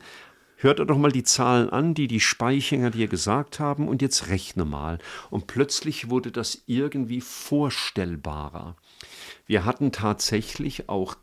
Hört 0.65 0.79
er 0.79 0.87
doch 0.87 0.97
mal 0.97 1.13
die 1.13 1.25
Zahlen 1.25 1.69
an, 1.69 1.93
die 1.93 2.09
die 2.09 2.21
Speichinger 2.21 2.89
dir 2.89 3.07
gesagt 3.07 3.61
haben 3.61 3.87
und 3.87 4.01
jetzt 4.01 4.29
rechne 4.29 4.65
mal. 4.65 4.99
Und 5.29 5.47
plötzlich 5.47 6.09
wurde 6.09 6.33
das 6.33 6.63
irgendwie 6.65 7.21
vorstellbarer. 7.21 8.75
Wir 9.47 9.67
hatten 9.67 9.93
tatsächlich 9.93 10.89
auch 10.89 11.17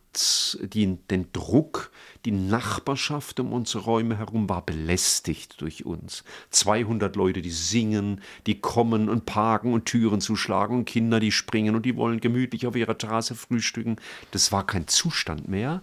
die, 0.62 0.96
den 1.10 1.32
Druck, 1.34 1.90
die 2.24 2.32
Nachbarschaft 2.32 3.40
um 3.40 3.52
unsere 3.52 3.84
Räume 3.84 4.16
herum 4.16 4.48
war 4.48 4.64
belästigt 4.64 5.60
durch 5.60 5.88
uns. 5.88 6.24
200 6.52 7.16
Leute, 7.16 7.42
die 7.42 7.50
singen, 7.50 8.22
die 8.46 8.62
kommen 8.62 9.10
und 9.10 9.26
parken 9.26 9.74
und 9.74 9.86
Türen 9.86 10.22
zuschlagen 10.22 10.78
und 10.78 10.86
Kinder, 10.86 11.20
die 11.20 11.32
springen 11.32 11.74
und 11.74 11.88
die 11.88 11.96
wollen 11.96 12.20
gemütlich 12.20 12.68
auf 12.68 12.76
ihrer 12.76 12.96
Terrasse 12.96 13.34
frühstücken. 13.34 13.96
Das 14.30 14.52
war 14.52 14.68
kein 14.68 14.88
Zustand 14.88 15.48
mehr. 15.48 15.82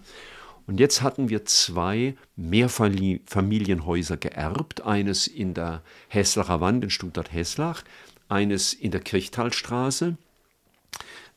Und 0.69 0.79
jetzt 0.79 1.01
hatten 1.01 1.29
wir 1.29 1.45
zwei 1.45 2.15
Mehrfamilienhäuser 2.35 4.17
geerbt, 4.17 4.85
eines 4.85 5.25
in 5.25 5.55
der 5.55 5.81
Heslacher 6.09 6.61
Wand 6.61 6.83
in 6.83 6.91
Stuttgart-Heslach, 6.91 7.83
eines 8.27 8.75
in 8.75 8.91
der 8.91 9.01
Kirchtalstraße. 9.01 10.15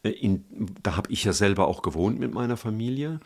Äh, 0.02 0.10
in, 0.10 0.44
da 0.82 0.96
habe 0.96 1.10
ich 1.10 1.24
ja 1.24 1.32
selber 1.32 1.66
auch 1.66 1.80
gewohnt 1.80 2.20
mit 2.20 2.34
meiner 2.34 2.58
Familie. 2.58 3.20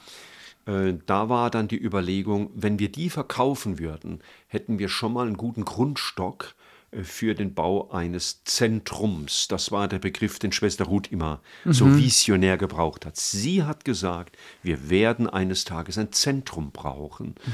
Äh, 0.67 0.95
da 1.07 1.29
war 1.29 1.51
dann 1.51 1.67
die 1.67 1.83
Überlegung, 1.83 2.51
wenn 2.55 2.79
wir 2.79 2.93
die 2.93 3.11
verkaufen 3.11 3.81
würden, 3.81 4.21
hätten 4.47 4.79
wir 4.79 4.89
schon 4.89 5.13
mal 5.13 5.27
einen 5.27 5.37
guten 5.37 5.65
Grundstock 5.65 6.55
für 7.03 7.35
den 7.35 7.55
Bau 7.55 7.91
eines 7.91 8.45
Zentrums. 8.45 9.49
Das 9.49 9.73
war 9.73 9.89
der 9.89 9.99
Begriff, 9.99 10.39
den 10.39 10.53
Schwester 10.53 10.85
Ruth 10.85 11.11
immer 11.13 11.41
mhm. 11.65 11.73
so 11.73 11.97
visionär 11.97 12.57
gebraucht 12.57 13.05
hat. 13.05 13.17
Sie 13.17 13.65
hat 13.65 13.85
gesagt, 13.85 14.37
wir 14.63 14.89
werden 14.89 15.29
eines 15.29 15.65
Tages 15.65 15.99
ein 15.99 16.13
Zentrum 16.13 16.71
brauchen. 16.71 17.29
Mhm. 17.29 17.53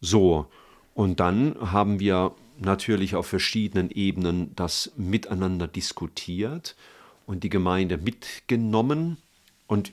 So, 0.00 0.46
und 0.94 1.20
dann 1.20 1.56
haben 1.60 2.00
wir 2.00 2.34
natürlich 2.58 3.14
auf 3.14 3.26
verschiedenen 3.26 3.90
Ebenen 3.90 4.54
das 4.56 4.92
miteinander 4.96 5.68
diskutiert 5.68 6.76
und 7.26 7.44
die 7.44 7.50
Gemeinde 7.50 7.98
mitgenommen. 7.98 9.18
Und 9.66 9.92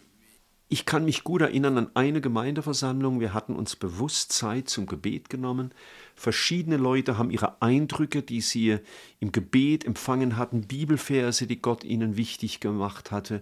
ich 0.69 0.85
kann 0.85 1.05
mich 1.05 1.23
gut 1.23 1.41
erinnern 1.41 1.77
an 1.77 1.91
eine 1.93 2.21
Gemeindeversammlung. 2.21 3.19
Wir 3.19 3.33
hatten 3.33 3.55
uns 3.55 3.75
bewusst 3.75 4.31
Zeit 4.31 4.69
zum 4.69 4.85
Gebet 4.85 5.29
genommen. 5.29 5.71
Verschiedene 6.15 6.77
Leute 6.77 7.17
haben 7.17 7.31
ihre 7.31 7.61
Eindrücke, 7.61 8.21
die 8.21 8.41
sie 8.41 8.77
im 9.19 9.31
Gebet 9.31 9.85
empfangen 9.85 10.37
hatten, 10.37 10.67
Bibelverse, 10.67 11.47
die 11.47 11.61
Gott 11.61 11.83
ihnen 11.83 12.17
wichtig 12.17 12.59
gemacht 12.59 13.11
hatte, 13.11 13.41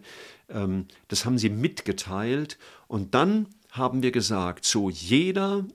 ähm, 0.49 0.86
das 1.07 1.25
haben 1.25 1.38
sie 1.38 1.49
mitgeteilt. 1.49 2.57
Und 2.88 3.13
dann 3.13 3.47
haben 3.71 4.03
wir 4.03 4.12
gesagt, 4.12 4.65
so 4.65 4.89
jeder, 4.89 5.65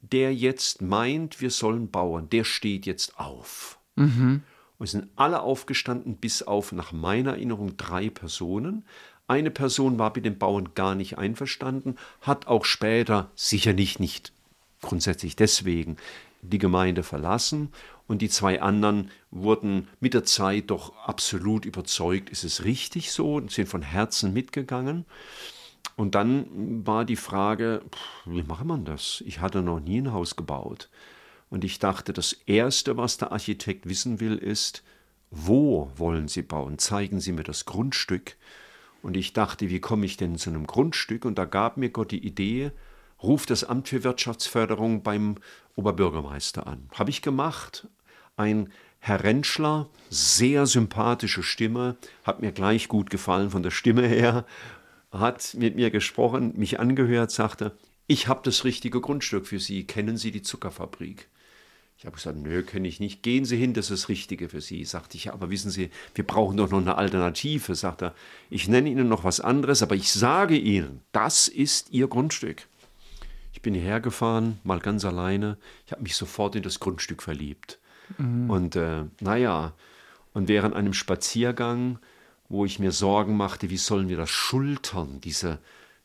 der 0.00 0.34
jetzt 0.34 0.82
meint, 0.82 1.40
wir 1.40 1.50
sollen 1.50 1.90
bauen, 1.90 2.28
der 2.30 2.44
steht 2.44 2.86
jetzt 2.86 3.18
auf. 3.18 3.78
Mhm. 3.96 4.42
Und 4.78 4.86
sind 4.88 5.08
alle 5.16 5.40
aufgestanden, 5.40 6.16
bis 6.16 6.42
auf 6.42 6.72
nach 6.72 6.92
meiner 6.92 7.32
Erinnerung 7.32 7.76
drei 7.76 8.10
Personen. 8.10 8.84
Eine 9.26 9.50
Person 9.50 9.98
war 9.98 10.12
mit 10.14 10.24
dem 10.24 10.36
Bauen 10.36 10.74
gar 10.74 10.94
nicht 10.94 11.16
einverstanden, 11.16 11.96
hat 12.20 12.46
auch 12.46 12.64
später, 12.64 13.30
sicher 13.34 13.72
nicht, 13.72 14.00
nicht 14.00 14.32
grundsätzlich 14.82 15.36
deswegen, 15.36 15.96
die 16.50 16.58
Gemeinde 16.58 17.02
verlassen 17.02 17.70
und 18.06 18.20
die 18.22 18.28
zwei 18.28 18.60
anderen 18.60 19.10
wurden 19.30 19.88
mit 20.00 20.14
der 20.14 20.24
Zeit 20.24 20.70
doch 20.70 20.96
absolut 20.96 21.64
überzeugt, 21.64 22.30
ist 22.30 22.44
es 22.44 22.64
richtig 22.64 23.12
so 23.12 23.34
und 23.36 23.50
sind 23.50 23.68
von 23.68 23.82
Herzen 23.82 24.32
mitgegangen. 24.32 25.06
Und 25.96 26.14
dann 26.14 26.86
war 26.86 27.04
die 27.04 27.16
Frage, 27.16 27.82
wie 28.24 28.42
macht 28.42 28.64
man 28.64 28.84
das? 28.84 29.22
Ich 29.26 29.40
hatte 29.40 29.62
noch 29.62 29.80
nie 29.80 30.00
ein 30.00 30.12
Haus 30.12 30.36
gebaut. 30.36 30.90
Und 31.50 31.64
ich 31.64 31.78
dachte, 31.78 32.12
das 32.12 32.32
Erste, 32.46 32.96
was 32.96 33.16
der 33.16 33.32
Architekt 33.32 33.88
wissen 33.88 34.18
will, 34.18 34.36
ist, 34.36 34.82
wo 35.30 35.90
wollen 35.96 36.28
Sie 36.28 36.42
bauen? 36.42 36.78
Zeigen 36.78 37.20
Sie 37.20 37.32
mir 37.32 37.44
das 37.44 37.64
Grundstück. 37.64 38.36
Und 39.02 39.16
ich 39.16 39.34
dachte, 39.34 39.68
wie 39.70 39.80
komme 39.80 40.06
ich 40.06 40.16
denn 40.16 40.36
zu 40.36 40.50
einem 40.50 40.66
Grundstück? 40.66 41.24
Und 41.24 41.38
da 41.38 41.44
gab 41.44 41.76
mir 41.76 41.90
Gott 41.90 42.10
die 42.10 42.26
Idee, 42.26 42.72
ruf 43.24 43.46
das 43.46 43.64
Amt 43.64 43.88
für 43.88 44.04
Wirtschaftsförderung 44.04 45.02
beim 45.02 45.36
Oberbürgermeister 45.76 46.66
an. 46.66 46.88
Habe 46.94 47.10
ich 47.10 47.22
gemacht. 47.22 47.88
Ein 48.36 48.72
Herr 48.98 49.22
Rentschler, 49.22 49.88
sehr 50.08 50.66
sympathische 50.66 51.42
Stimme, 51.42 51.96
hat 52.24 52.40
mir 52.40 52.52
gleich 52.52 52.88
gut 52.88 53.10
gefallen 53.10 53.50
von 53.50 53.62
der 53.62 53.70
Stimme 53.70 54.06
her, 54.06 54.46
hat 55.10 55.54
mit 55.54 55.76
mir 55.76 55.90
gesprochen, 55.90 56.54
mich 56.56 56.80
angehört, 56.80 57.30
sagte, 57.30 57.76
ich 58.06 58.28
habe 58.28 58.40
das 58.44 58.64
richtige 58.64 59.00
Grundstück 59.00 59.46
für 59.46 59.60
Sie. 59.60 59.84
Kennen 59.84 60.16
Sie 60.16 60.30
die 60.30 60.42
Zuckerfabrik? 60.42 61.28
Ich 61.96 62.04
habe 62.06 62.16
gesagt, 62.16 62.36
nö, 62.38 62.62
kenne 62.62 62.88
ich 62.88 63.00
nicht. 63.00 63.22
Gehen 63.22 63.44
Sie 63.44 63.56
hin, 63.56 63.72
das 63.72 63.90
ist 63.90 64.02
das 64.02 64.08
Richtige 64.08 64.48
für 64.48 64.60
Sie. 64.60 64.84
Sagte 64.84 65.16
ich, 65.16 65.32
aber 65.32 65.48
wissen 65.48 65.70
Sie, 65.70 65.90
wir 66.14 66.26
brauchen 66.26 66.56
doch 66.56 66.70
noch 66.70 66.80
eine 66.80 66.98
Alternative. 66.98 67.74
Sagt 67.74 68.02
er, 68.02 68.14
ich 68.50 68.68
nenne 68.68 68.90
Ihnen 68.90 69.08
noch 69.08 69.24
was 69.24 69.40
anderes, 69.40 69.82
aber 69.82 69.94
ich 69.94 70.12
sage 70.12 70.56
Ihnen, 70.56 71.00
das 71.12 71.48
ist 71.48 71.90
Ihr 71.90 72.08
Grundstück. 72.08 72.66
Ich 73.64 73.72
bin 73.72 73.80
hierher 73.80 74.00
gefahren, 74.00 74.58
mal 74.62 74.78
ganz 74.78 75.06
alleine. 75.06 75.56
Ich 75.86 75.92
habe 75.92 76.02
mich 76.02 76.16
sofort 76.16 76.54
in 76.54 76.62
das 76.62 76.80
Grundstück 76.80 77.22
verliebt. 77.22 77.78
Mhm. 78.18 78.50
Und 78.50 78.76
äh, 78.76 79.04
naja, 79.20 79.72
und 80.34 80.48
während 80.48 80.76
einem 80.76 80.92
Spaziergang, 80.92 81.98
wo 82.50 82.66
ich 82.66 82.78
mir 82.78 82.92
Sorgen 82.92 83.38
machte, 83.38 83.70
wie 83.70 83.78
sollen 83.78 84.10
wir 84.10 84.18
das 84.18 84.28
schultern, 84.28 85.18
diese, 85.22 85.60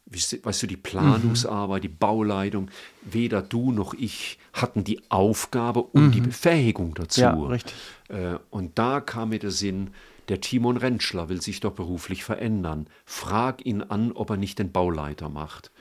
weißt 0.06 0.64
du, 0.64 0.68
die 0.68 0.78
Planungsarbeit, 0.78 1.82
mhm. 1.82 1.88
die 1.88 1.94
Bauleitung, 1.94 2.72
weder 3.02 3.42
du 3.42 3.74
noch 3.74 3.94
ich 3.94 4.40
hatten 4.54 4.86
die 4.86 5.02
Aufgabe 5.10 5.82
und 5.82 6.08
mhm. 6.08 6.12
die 6.14 6.22
Befähigung 6.22 6.94
dazu. 6.94 7.20
Ja, 7.20 7.34
richtig. 7.34 7.76
Äh, 8.08 8.38
und 8.52 8.80
da 8.80 9.02
kam 9.02 9.32
mir 9.32 9.40
der 9.40 9.52
Sinn, 9.52 9.90
der 10.30 10.40
Timon 10.40 10.78
Rentschler 10.78 11.28
will 11.28 11.42
sich 11.42 11.60
doch 11.60 11.74
beruflich 11.74 12.24
verändern. 12.24 12.88
Frag 13.04 13.66
ihn 13.66 13.82
an, 13.82 14.14
ob 14.14 14.30
er 14.30 14.38
nicht 14.38 14.60
den 14.60 14.72
Bauleiter 14.72 15.28
macht. 15.28 15.72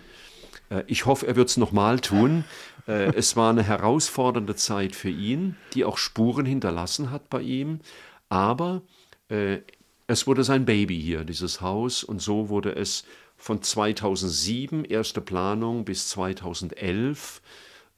Äh, 0.71 0.85
ich 0.87 1.07
hoffe, 1.07 1.27
er 1.27 1.37
wird 1.37 1.49
es 1.49 1.57
nochmal 1.57 2.01
tun. 2.01 2.45
Äh, 2.87 3.15
es 3.15 3.37
war 3.37 3.51
eine 3.51 3.63
herausfordernde 3.63 4.55
Zeit 4.57 4.95
für 4.95 5.11
ihn, 5.11 5.57
die 5.75 5.85
auch 5.85 5.99
Spuren 5.99 6.47
hinterlassen 6.47 7.11
hat 7.11 7.29
bei 7.31 7.43
ihm. 7.43 7.81
Aber 8.29 8.83
äh, 9.29 9.59
es 10.07 10.27
wurde 10.27 10.45
sein 10.45 10.65
Baby 10.65 11.01
hier, 11.01 11.25
dieses 11.25 11.61
Haus. 11.61 12.03
Und 12.03 12.23
so 12.23 12.49
wurde 12.49 12.75
es 12.75 13.05
von 13.37 13.63
2007, 13.63 14.85
erste 14.85 15.21
Planung, 15.21 15.85
bis 15.85 16.09
2011 16.09 17.43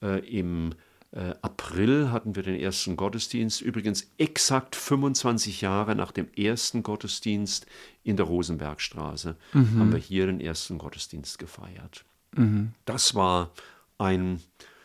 Äh, 0.03 0.21
Im 0.39 0.73
äh, 1.13 1.35
April 1.43 2.11
hatten 2.11 2.37
wir 2.37 2.43
den 2.43 2.55
ersten 2.55 2.97
Gottesdienst, 2.97 3.61
übrigens 3.61 4.11
exakt 4.17 4.77
25 4.77 5.61
Jahre 5.61 5.97
nach 5.97 6.13
dem 6.13 6.29
ersten 6.37 6.83
Gottesdienst 6.83 7.67
in 8.05 8.17
der 8.17 8.27
Rosenbergstraße 8.27 9.37
mhm. 9.53 9.79
haben 9.79 9.93
wir 9.93 9.99
hier 9.99 10.27
den 10.27 10.41
ersten 10.41 10.79
Gottesdienst 10.79 11.39
gefeiert. 11.39 12.05
Mhm. 12.37 12.73
Das 12.85 13.15
war 13.15 13.51
ein 13.99 14.41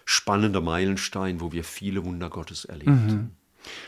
spannender 0.05 0.61
Meilenstein, 0.61 1.41
wo 1.41 1.51
wir 1.51 1.63
viele 1.63 2.05
Wunder 2.05 2.29
Gottes 2.29 2.65
erlebten. 2.65 3.07
Mhm. 3.07 3.31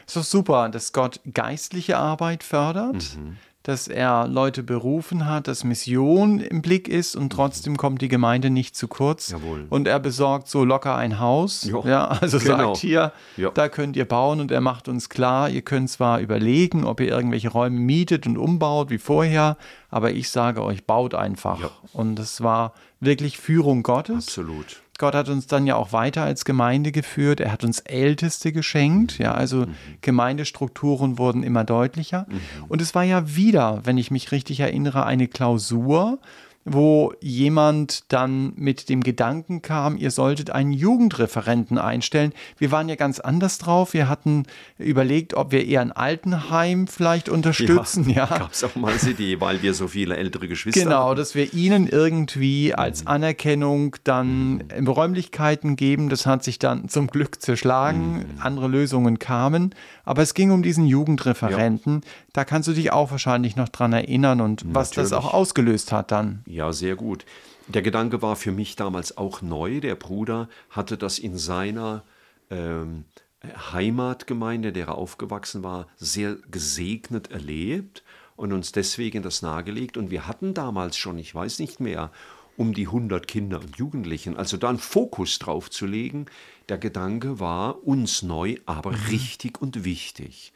Es 0.08 0.16
ist 0.16 0.32
super, 0.32 0.70
dass 0.70 0.92
Gott 0.92 1.20
geistliche 1.32 1.98
Arbeit 1.98 2.44
fördert, 2.44 3.16
mhm 3.16 3.38
dass 3.68 3.90
er 3.90 4.30
Leute 4.30 4.64
berufen 4.64 5.26
hat, 5.26 5.50
dass 5.50 5.66
Mission 5.66 6.40
im 6.40 6.62
Blick 6.62 6.88
ist 6.88 7.18
und 7.18 7.32
trotzdem 7.32 7.76
kommt 7.76 8.02
die 8.02 8.08
Gemeinde 8.08 8.50
nicht 8.50 8.78
zu 8.78 8.88
kurz. 8.88 9.32
Jawohl. 9.32 9.66
Und 9.70 9.90
er 9.90 10.00
besorgt 10.00 10.48
so 10.48 10.64
locker 10.64 10.96
ein 10.96 11.20
Haus. 11.20 11.66
Jo. 11.66 11.84
Ja, 11.86 12.08
also 12.08 12.40
genau. 12.40 12.74
sagt 12.74 12.78
hier, 12.78 13.12
jo. 13.36 13.52
da 13.54 13.68
könnt 13.68 13.98
ihr 13.98 14.06
bauen 14.06 14.40
und 14.40 14.52
er 14.52 14.62
macht 14.62 14.88
uns 14.88 15.10
klar, 15.10 15.50
ihr 15.50 15.64
könnt 15.64 15.90
zwar 15.90 16.22
überlegen, 16.22 16.86
ob 16.86 17.02
ihr 17.02 17.10
irgendwelche 17.10 17.50
Räume 17.50 17.78
mietet 17.78 18.26
und 18.26 18.38
umbaut 18.38 18.90
wie 18.90 19.00
vorher, 19.00 19.58
aber 19.90 20.12
ich 20.12 20.30
sage 20.30 20.64
euch, 20.64 20.86
baut 20.86 21.14
einfach. 21.14 21.60
Jo. 21.60 21.70
Und 21.92 22.16
das 22.16 22.42
war 22.42 22.74
wirklich 23.02 23.38
Führung 23.38 23.84
Gottes. 23.84 24.28
Absolut. 24.28 24.82
Gott 24.98 25.16
hat 25.16 25.30
uns 25.30 25.48
dann 25.48 25.68
ja 25.68 25.76
auch 25.76 25.92
weiter 25.94 26.24
als 26.24 26.46
Gemeinde 26.46 26.92
geführt. 26.92 27.40
Er 27.40 27.52
hat 27.52 27.64
uns 27.64 27.80
Älteste 27.82 28.52
geschenkt. 28.52 29.18
Ja, 29.18 29.34
also 29.34 29.66
mhm. 29.66 29.76
Gemeindestrukturen 30.02 31.18
wurden 31.18 31.44
immer 31.44 31.64
deutlicher. 31.64 32.26
Mhm. 32.30 32.66
Und 32.68 32.82
es 32.82 32.96
war 32.96 33.04
ja 33.04 33.36
wieder, 33.36 33.82
wenn 33.84 33.98
ich 33.98 34.12
mich 34.12 34.32
richtig 34.32 34.60
erinnere, 34.60 35.06
eine 35.06 35.28
Klausur, 35.28 36.20
wo 36.70 37.14
jemand 37.22 38.12
dann 38.12 38.54
mit 38.56 38.90
dem 38.90 39.02
Gedanken 39.02 39.62
kam, 39.62 39.98
ihr 39.98 40.12
solltet 40.12 40.50
einen 40.50 40.74
Jugendreferenten 40.74 41.78
einstellen. 41.78 42.34
Wir 42.58 42.72
waren 42.72 42.90
ja 42.90 42.96
ganz 42.96 43.20
anders 43.20 43.58
drauf. 43.58 43.94
Wir 43.94 44.10
hatten 44.10 44.44
überlegt, 44.78 45.34
ob 45.34 45.52
wir 45.52 45.66
eher 45.66 45.82
ein 45.82 45.92
Altenheim 45.92 46.88
vielleicht 46.88 47.30
unterstützen. 47.30 48.10
Ja, 48.10 48.28
ja. 48.30 48.38
gab 48.38 48.52
es 48.52 48.64
auch 48.64 48.76
mal 48.76 48.92
als 48.92 49.08
Idee, 49.08 49.40
weil 49.40 49.62
wir 49.62 49.74
so 49.74 49.88
viele 49.88 50.18
ältere 50.18 50.48
Geschwister 50.48 50.82
genau. 50.82 51.08
Genau, 51.08 51.16
dass 51.16 51.36
wir 51.36 51.54
ihnen 51.54 51.88
irgendwie 51.88 52.74
als 52.74 53.04
mhm. 53.04 53.08
Anerkennung 53.08 53.96
dann 54.04 54.64
mhm. 54.78 54.88
Räumlichkeiten 54.88 55.76
geben. 55.76 56.10
Das 56.10 56.26
hat 56.26 56.44
sich 56.44 56.60
dann 56.60 56.90
zum 56.90 57.08
Glück 57.08 57.42
zerschlagen. 57.42 58.14
Mhm. 58.14 58.26
Andere 58.40 58.68
Lösungen 58.68 59.20
kamen. 59.20 59.74
Aber 60.04 60.22
es 60.22 60.34
ging 60.34 60.52
um 60.52 60.64
diesen 60.64 60.86
Jugendreferenten. 60.86 62.02
Ja. 62.04 62.10
Da 62.34 62.46
kannst 62.46 62.68
du 62.68 62.74
dich 62.74 62.92
auch 62.92 63.12
wahrscheinlich 63.12 63.56
noch 63.56 63.70
dran 63.70 63.94
erinnern 63.94 64.42
und 64.42 64.64
Natürlich. 64.64 64.76
was 64.76 64.92
das 64.92 65.14
auch 65.14 65.34
ausgelöst 65.34 65.92
hat 65.92 66.12
dann. 66.12 66.44
Ja, 66.46 66.57
sehr 66.72 66.96
gut. 66.96 67.26
Der 67.68 67.82
Gedanke 67.82 68.22
war 68.22 68.36
für 68.36 68.52
mich 68.52 68.76
damals 68.76 69.18
auch 69.18 69.42
neu. 69.42 69.80
Der 69.80 69.96
Bruder 69.96 70.50
hatte 70.70 70.98
das 70.98 71.20
in 71.20 71.38
seiner 71.38 72.04
ähm, 72.50 73.06
Heimatgemeinde, 73.44 74.72
der 74.72 74.88
er 74.88 74.96
aufgewachsen 74.96 75.64
war, 75.64 75.88
sehr 75.98 76.38
gesegnet 76.50 77.32
erlebt 77.32 78.04
und 78.36 78.54
uns 78.54 78.72
deswegen 78.72 79.24
das 79.24 79.42
nahegelegt. 79.42 79.98
Und 79.98 80.12
wir 80.12 80.28
hatten 80.28 80.54
damals 80.54 80.98
schon, 80.98 81.18
ich 81.20 81.34
weiß 81.34 81.60
nicht 81.60 81.80
mehr, 81.80 82.12
um 82.56 82.74
die 82.74 82.88
100 82.88 83.28
Kinder 83.28 83.60
und 83.60 83.78
Jugendlichen. 83.78 84.36
Also 84.36 84.58
da 84.58 84.70
einen 84.70 84.80
Fokus 84.80 85.38
drauf 85.40 85.70
zu 85.70 85.86
legen, 85.86 86.26
der 86.70 86.78
Gedanke 86.78 87.40
war 87.40 87.86
uns 87.86 88.24
neu, 88.24 88.58
aber 88.66 88.92
mhm. 88.92 89.06
richtig 89.10 89.62
und 89.62 89.84
wichtig. 89.84 90.54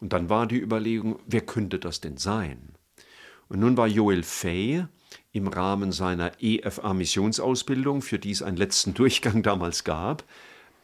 Und 0.00 0.12
dann 0.12 0.28
war 0.28 0.46
die 0.46 0.58
Überlegung, 0.58 1.20
wer 1.26 1.42
könnte 1.42 1.78
das 1.78 2.00
denn 2.00 2.16
sein? 2.16 2.74
Und 3.48 3.60
nun 3.60 3.76
war 3.76 3.86
Joel 3.86 4.22
Fay 4.22 4.86
im 5.32 5.46
Rahmen 5.48 5.92
seiner 5.92 6.32
EFA-Missionsausbildung, 6.40 8.02
für 8.02 8.18
die 8.18 8.32
es 8.32 8.42
einen 8.42 8.56
letzten 8.56 8.94
Durchgang 8.94 9.42
damals 9.42 9.84
gab, 9.84 10.24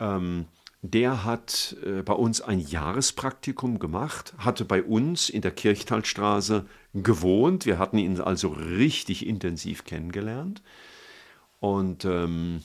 ähm, 0.01 0.47
der 0.83 1.25
hat 1.25 1.77
äh, 1.85 2.03
bei 2.03 2.13
uns 2.13 2.41
ein 2.41 2.61
Jahrespraktikum 2.61 3.79
gemacht, 3.79 4.35
hatte 4.39 4.65
bei 4.65 4.83
uns 4.83 5.29
in 5.29 5.43
der 5.43 5.51
Kirchtalstraße 5.51 6.67
gewohnt. 6.95 7.67
Wir 7.67 7.79
hatten 7.79 7.99
ihn 7.99 8.21
also 8.21 8.51
richtig 8.51 9.27
intensiv 9.27 9.85
kennengelernt. 9.85 10.63
Und 11.59 12.05
ähm, 12.05 12.63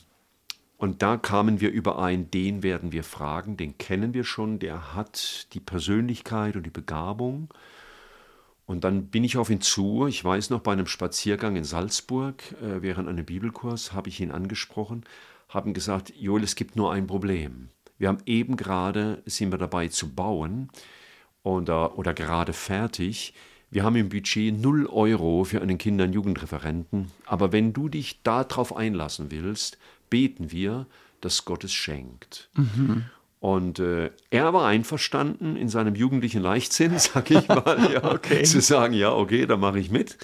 und 0.82 1.04
da 1.04 1.15
kamen 1.15 1.62
wir 1.62 1.70
überein, 1.70 2.32
den 2.32 2.63
werden 2.63 2.91
wir 2.91 3.04
fragen, 3.04 3.56
den 3.56 3.78
kennen 3.78 4.15
wir 4.15 4.24
schon, 4.24 4.58
der 4.58 4.96
hat 4.96 5.54
die 5.54 5.60
Persönlichkeit 5.60 6.56
und 6.56 6.65
die 6.65 6.72
Begabung. 6.72 7.54
Und 8.65 8.84
dann 8.84 9.08
bin 9.08 9.24
ich 9.24 9.38
auf 9.38 9.50
ihn 9.50 9.62
zu. 9.62 10.08
Ich 10.08 10.24
weiß 10.24 10.50
noch, 10.50 10.62
bei 10.62 10.71
einem 10.71 10.88
Spaziergang 10.88 11.56
in 11.56 11.63
Salzburg, 11.63 12.41
äh, 12.62 12.82
während 12.82 13.10
einem 13.10 13.26
Bibelkurs, 13.26 13.93
habe 13.93 14.10
ich 14.10 14.19
ihn 14.21 14.32
angesprochen, 14.32 15.04
haben 15.50 15.74
gesagt, 15.74 16.13
Joel, 16.17 16.43
es 16.43 16.56
gibt 16.56 16.76
nur 16.76 16.93
ein 16.93 17.08
Problem. 17.08 17.69
Wir 17.97 18.08
haben 18.08 18.24
eben 18.26 18.56
gerade, 18.56 19.21
sind 19.26 19.52
wir 19.52 19.58
dabei 19.58 19.88
zu 19.89 20.10
bauen 20.13 20.69
oder, 21.43 21.97
oder 21.97 22.13
gerade 22.13 22.54
fertig. 22.54 23.34
Wir 23.69 23.84
haben 23.84 23.95
im 23.95 24.10
Budget 24.10 24.60
0 24.60 24.88
Euro 24.88 25.43
für 25.43 25.62
einen 25.62 25.78
Kinder- 25.78 26.06
und 26.06 26.13
Jugendreferenten. 26.13 27.12
Aber 27.26 27.52
wenn 27.52 27.74
du 27.74 27.89
dich 27.89 28.21
darauf 28.24 28.76
einlassen 28.76 29.32
willst, 29.32 29.78
beten 30.10 30.52
wir, 30.52 30.88
dass 31.21 31.45
Gott 31.45 31.63
es 31.63 31.74
schenkt. 31.74 32.50
Mhm. 32.56 33.06
Und 33.41 33.80
äh, 33.80 34.12
er 34.30 34.54
war 34.54 34.67
einverstanden 34.67 35.56
in 35.56 35.67
seinem 35.67 35.95
jugendlichen 35.95 36.43
Leichtsinn, 36.43 36.97
sag 36.99 37.32
ich 37.32 37.47
mal, 37.47 37.91
ja, 37.91 38.12
okay. 38.12 38.43
zu 38.43 38.62
sagen, 38.62 38.93
ja, 38.93 39.12
okay, 39.12 39.47
da 39.47 39.58
mache 39.58 39.80
ich 39.80 39.89
mit. 39.89 40.19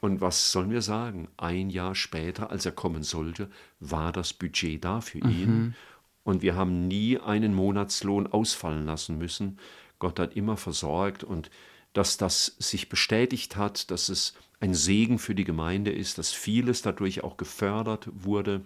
Und 0.00 0.20
was 0.20 0.52
sollen 0.52 0.70
wir 0.70 0.80
sagen? 0.80 1.26
Ein 1.36 1.68
Jahr 1.68 1.96
später, 1.96 2.50
als 2.50 2.64
er 2.64 2.70
kommen 2.70 3.02
sollte, 3.02 3.50
war 3.80 4.12
das 4.12 4.32
Budget 4.32 4.84
da 4.84 5.00
für 5.00 5.18
mhm. 5.18 5.30
ihn. 5.30 5.74
Und 6.22 6.42
wir 6.42 6.54
haben 6.54 6.86
nie 6.86 7.18
einen 7.18 7.54
Monatslohn 7.54 8.28
ausfallen 8.28 8.86
lassen 8.86 9.18
müssen. 9.18 9.58
Gott 9.98 10.20
hat 10.20 10.36
immer 10.36 10.56
versorgt 10.56 11.24
und 11.24 11.50
dass 11.92 12.18
das 12.18 12.54
sich 12.60 12.88
bestätigt 12.88 13.56
hat, 13.56 13.90
dass 13.90 14.08
es 14.08 14.34
ein 14.60 14.74
Segen 14.74 15.18
für 15.18 15.34
die 15.34 15.44
Gemeinde 15.44 15.90
ist, 15.90 16.18
dass 16.18 16.30
vieles 16.30 16.82
dadurch 16.82 17.24
auch 17.24 17.36
gefördert 17.36 18.08
wurde. 18.12 18.60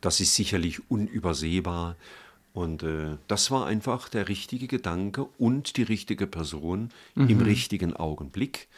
Das 0.00 0.20
ist 0.20 0.36
sicherlich 0.36 0.88
unübersehbar. 0.88 1.96
Und 2.52 2.82
äh, 2.82 3.16
das 3.28 3.50
war 3.50 3.66
einfach 3.66 4.08
der 4.08 4.28
richtige 4.28 4.66
Gedanke 4.66 5.26
und 5.38 5.76
die 5.76 5.82
richtige 5.82 6.26
Person 6.26 6.90
mhm. 7.14 7.28
im 7.28 7.40
richtigen 7.40 7.96
Augenblick. 7.96 8.68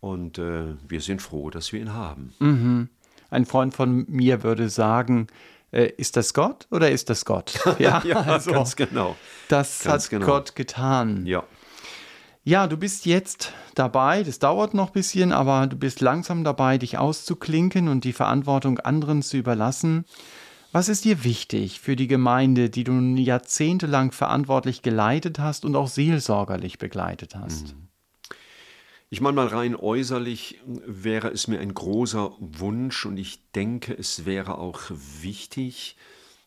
Und 0.00 0.38
äh, 0.38 0.74
wir 0.88 1.00
sind 1.00 1.20
froh, 1.20 1.50
dass 1.50 1.72
wir 1.72 1.80
ihn 1.80 1.92
haben. 1.92 2.34
Mhm. 2.38 2.88
Ein 3.30 3.46
Freund 3.46 3.74
von 3.74 4.06
mir 4.08 4.42
würde 4.42 4.68
sagen, 4.68 5.26
äh, 5.70 5.90
ist 5.96 6.16
das 6.16 6.34
Gott 6.34 6.66
oder 6.70 6.90
ist 6.90 7.10
das 7.10 7.24
Gott? 7.24 7.58
Ja, 7.78 8.02
ja 8.04 8.20
also, 8.20 8.52
ganz 8.52 8.76
genau. 8.76 9.16
Das 9.48 9.82
ganz 9.82 10.04
hat 10.04 10.10
genau. 10.10 10.26
Gott 10.26 10.54
getan. 10.54 11.26
Ja. 11.26 11.44
Ja, 12.46 12.66
du 12.66 12.76
bist 12.76 13.06
jetzt 13.06 13.54
dabei, 13.74 14.22
das 14.22 14.38
dauert 14.38 14.74
noch 14.74 14.88
ein 14.88 14.92
bisschen, 14.92 15.32
aber 15.32 15.66
du 15.66 15.76
bist 15.76 16.02
langsam 16.02 16.44
dabei, 16.44 16.76
dich 16.76 16.98
auszuklinken 16.98 17.88
und 17.88 18.04
die 18.04 18.12
Verantwortung 18.12 18.78
anderen 18.80 19.22
zu 19.22 19.38
überlassen. 19.38 20.04
Was 20.74 20.88
ist 20.88 21.04
dir 21.04 21.22
wichtig 21.22 21.78
für 21.78 21.94
die 21.94 22.08
Gemeinde, 22.08 22.68
die 22.68 22.82
du 22.82 22.92
jahrzehntelang 23.14 24.10
verantwortlich 24.10 24.82
geleitet 24.82 25.38
hast 25.38 25.64
und 25.64 25.76
auch 25.76 25.86
seelsorgerlich 25.86 26.78
begleitet 26.78 27.36
hast? 27.36 27.76
Mhm. 27.76 27.88
Ich 29.08 29.20
meine 29.20 29.36
mal 29.36 29.46
rein 29.46 29.76
äußerlich 29.76 30.58
wäre 30.66 31.28
es 31.28 31.46
mir 31.46 31.60
ein 31.60 31.74
großer 31.74 32.32
Wunsch 32.40 33.06
und 33.06 33.18
ich 33.18 33.38
denke, 33.52 33.96
es 33.96 34.24
wäre 34.24 34.58
auch 34.58 34.80
wichtig, 34.90 35.94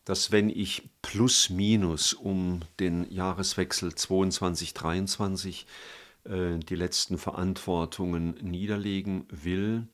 dass 0.04 0.30
wenn 0.30 0.50
ich 0.50 0.90
plus 1.00 1.48
minus 1.48 2.12
um 2.12 2.60
den 2.80 3.10
Jahreswechsel 3.10 3.94
22, 3.94 4.74
23 4.74 5.66
äh, 6.24 6.58
die 6.58 6.76
letzten 6.76 7.16
Verantwortungen 7.16 8.34
niederlegen 8.42 9.24
will, 9.30 9.88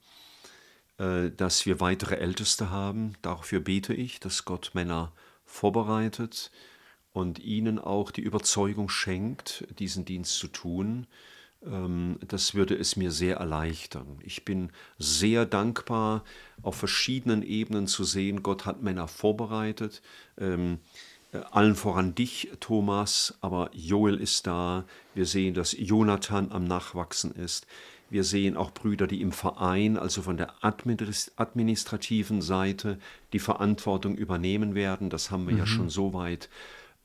dass 0.96 1.66
wir 1.66 1.80
weitere 1.80 2.16
Älteste 2.16 2.70
haben. 2.70 3.14
Dafür 3.20 3.61
bete 3.61 3.94
ich, 3.94 4.20
dass 4.20 4.44
Gott 4.44 4.70
Männer 4.74 5.12
vorbereitet 5.44 6.50
und 7.12 7.38
ihnen 7.38 7.78
auch 7.78 8.11
die 8.11 8.20
Überzeugung 8.20 8.88
schenkt, 8.88 9.64
diesen 9.78 10.04
Dienst 10.04 10.37
zu 10.37 10.48
tun. 10.48 11.07
Ähm, 11.64 12.18
das 12.26 12.54
würde 12.54 12.74
es 12.74 12.96
mir 12.96 13.11
sehr 13.11 13.37
erleichtern. 13.37 14.18
Ich 14.22 14.44
bin 14.44 14.70
sehr 14.98 15.46
dankbar, 15.46 16.24
auf 16.62 16.76
verschiedenen 16.76 17.42
Ebenen 17.42 17.87
zu 17.87 18.04
sehen, 18.04 18.42
Gott 18.42 18.66
hat 18.66 18.83
Männer 18.83 19.09
vorbereitet. 19.09 20.02
Ähm, 20.38 20.80
äh, 21.33 21.38
allen 21.52 21.76
voran 21.76 22.14
dich, 22.14 22.50
Thomas, 22.61 23.38
aber 23.40 23.70
Joel 23.72 24.20
ist 24.20 24.46
da. 24.46 24.85
Wir 25.14 25.26
sehen, 25.26 25.54
dass 25.54 25.74
Jonathan 25.78 26.50
am 26.50 26.64
Nachwachsen 26.64 27.33
ist. 27.33 27.66
Wir 28.11 28.25
sehen 28.25 28.57
auch 28.57 28.73
Brüder, 28.73 29.07
die 29.07 29.21
im 29.21 29.33
Verein, 29.33 29.97
also 29.97 30.23
von 30.23 30.37
der 30.37 30.55
administrativen 30.62 32.43
Seite, 32.43 32.99
die 33.33 33.38
Verantwortung 33.38 34.17
übernehmen 34.17 34.75
werden. 34.75 35.11
Das 35.11 35.31
haben 35.31 35.47
wir 35.47 35.55
mhm. 35.55 35.59
ja 35.59 35.67
schon 35.67 35.88
so 35.88 36.12
weit 36.12 36.49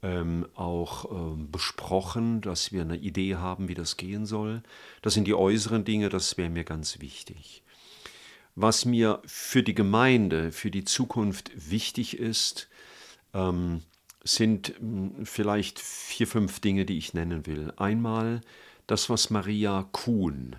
ähm, 0.01 0.47
auch 0.55 1.11
ähm, 1.11 1.51
besprochen, 1.51 2.41
dass 2.41 2.71
wir 2.71 2.81
eine 2.81 2.97
Idee 2.97 3.35
haben, 3.35 3.67
wie 3.67 3.75
das 3.75 3.97
gehen 3.97 4.25
soll. 4.25 4.61
Das 5.01 5.13
sind 5.13 5.25
die 5.25 5.33
äußeren 5.33 5.83
Dinge, 5.83 6.09
das 6.09 6.37
wäre 6.37 6.49
mir 6.49 6.63
ganz 6.63 6.99
wichtig. 6.99 7.63
Was 8.55 8.85
mir 8.85 9.21
für 9.25 9.63
die 9.63 9.75
Gemeinde, 9.75 10.51
für 10.51 10.71
die 10.71 10.83
Zukunft 10.83 11.51
wichtig 11.55 12.17
ist, 12.17 12.69
ähm, 13.33 13.81
sind 14.23 14.73
hm, 14.79 15.25
vielleicht 15.25 15.79
vier, 15.79 16.27
fünf 16.27 16.59
Dinge, 16.59 16.85
die 16.85 16.97
ich 16.97 17.13
nennen 17.13 17.45
will. 17.45 17.73
Einmal 17.77 18.41
das, 18.87 19.09
was 19.09 19.29
Maria 19.29 19.87
Kuhn 19.91 20.55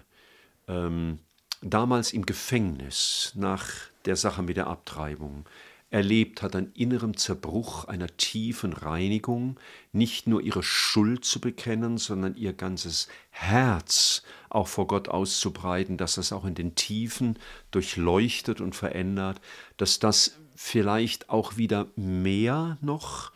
ähm, 0.71 1.19
damals 1.63 2.13
im 2.13 2.25
Gefängnis 2.25 3.33
nach 3.35 3.67
der 4.05 4.17
Sache 4.17 4.43
mit 4.43 4.57
der 4.57 4.69
Abtreibung 4.69 5.45
erlebt 5.91 6.43
hat, 6.43 6.55
an 6.55 6.71
innerem 6.75 7.17
Zerbruch, 7.17 7.85
einer 7.87 8.07
tiefen 8.17 8.73
Reinigung, 8.73 9.59
nicht 9.93 10.29
nur 10.29 10.41
ihre 10.41 10.63
Schuld 10.63 11.25
zu 11.25 11.41
bekennen, 11.41 11.99
sondern 11.99 12.37
ihr 12.37 12.53
ganzes 12.53 13.09
Herz 13.31 14.23
auch 14.49 14.69
vor 14.69 14.87
Gott 14.87 15.09
auszubreiten, 15.09 15.97
dass 15.97 16.15
das 16.15 16.33
auch 16.33 16.45
in 16.45 16.55
den 16.55 16.77
Tiefen 16.77 17.39
durchleuchtet 17.73 18.61
und 18.61 18.77
verändert, 18.77 19.41
dass 19.79 19.99
das 19.99 20.39
vielleicht 20.55 21.29
auch 21.29 21.57
wieder 21.57 21.89
mehr 21.97 22.79
noch 22.81 23.33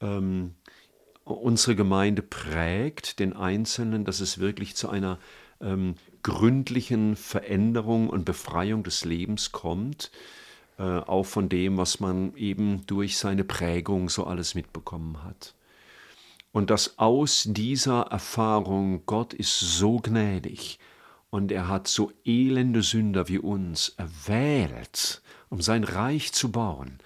ähm, 0.00 0.54
unsere 1.24 1.74
Gemeinde 1.74 2.22
prägt, 2.22 3.18
den 3.18 3.32
Einzelnen, 3.32 4.04
dass 4.04 4.20
es 4.20 4.38
wirklich 4.38 4.76
zu 4.76 4.88
einer 4.88 5.18
ähm, 5.60 5.94
gründlichen 6.22 7.16
Veränderung 7.16 8.08
und 8.10 8.24
Befreiung 8.24 8.82
des 8.82 9.04
Lebens 9.04 9.52
kommt, 9.52 10.10
äh, 10.78 10.82
auch 10.82 11.24
von 11.24 11.48
dem, 11.48 11.76
was 11.76 12.00
man 12.00 12.34
eben 12.36 12.86
durch 12.86 13.18
seine 13.18 13.44
Prägung 13.44 14.08
so 14.08 14.24
alles 14.24 14.54
mitbekommen 14.54 15.24
hat. 15.24 15.54
Und 16.52 16.70
dass 16.70 16.98
aus 16.98 17.44
dieser 17.48 18.02
Erfahrung, 18.02 19.02
Gott 19.06 19.34
ist 19.34 19.60
so 19.60 19.98
gnädig 19.98 20.78
und 21.30 21.52
er 21.52 21.68
hat 21.68 21.88
so 21.88 22.10
elende 22.24 22.82
Sünder 22.82 23.28
wie 23.28 23.38
uns 23.38 23.90
erwählt, 23.96 25.22
um 25.50 25.60
sein 25.60 25.84
Reich 25.84 26.32
zu 26.32 26.50
bauen, 26.50 26.98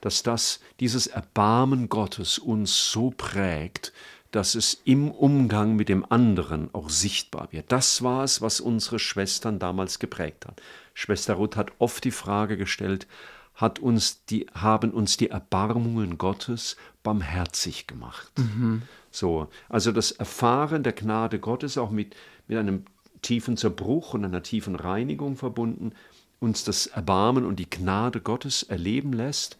dass 0.00 0.22
das, 0.22 0.60
dieses 0.80 1.06
Erbarmen 1.06 1.88
Gottes 1.88 2.38
uns 2.38 2.90
so 2.90 3.10
prägt, 3.10 3.92
dass 4.30 4.54
es 4.54 4.80
im 4.84 5.10
Umgang 5.10 5.74
mit 5.76 5.88
dem 5.88 6.04
anderen 6.10 6.72
auch 6.72 6.88
sichtbar 6.88 7.48
wird. 7.50 7.72
Das 7.72 8.02
war 8.02 8.22
es, 8.22 8.40
was 8.40 8.60
unsere 8.60 8.98
Schwestern 8.98 9.58
damals 9.58 9.98
geprägt 9.98 10.46
hat. 10.46 10.62
Schwester 10.94 11.34
Ruth 11.34 11.56
hat 11.56 11.72
oft 11.78 12.04
die 12.04 12.10
Frage 12.10 12.56
gestellt, 12.56 13.06
hat 13.54 13.78
uns 13.78 14.24
die, 14.24 14.46
haben 14.54 14.92
uns 14.92 15.16
die 15.16 15.30
Erbarmungen 15.30 16.16
Gottes 16.16 16.76
barmherzig 17.02 17.86
gemacht. 17.86 18.32
Mhm. 18.38 18.82
So, 19.10 19.48
also 19.68 19.92
das 19.92 20.12
Erfahren 20.12 20.82
der 20.82 20.92
Gnade 20.92 21.40
Gottes 21.40 21.76
auch 21.76 21.90
mit, 21.90 22.14
mit 22.46 22.58
einem 22.58 22.84
tiefen 23.22 23.56
Zerbruch 23.56 24.14
und 24.14 24.24
einer 24.24 24.42
tiefen 24.42 24.76
Reinigung 24.76 25.36
verbunden, 25.36 25.92
uns 26.38 26.64
das 26.64 26.86
Erbarmen 26.86 27.44
und 27.44 27.56
die 27.56 27.68
Gnade 27.68 28.20
Gottes 28.20 28.62
erleben 28.62 29.12
lässt. 29.12 29.58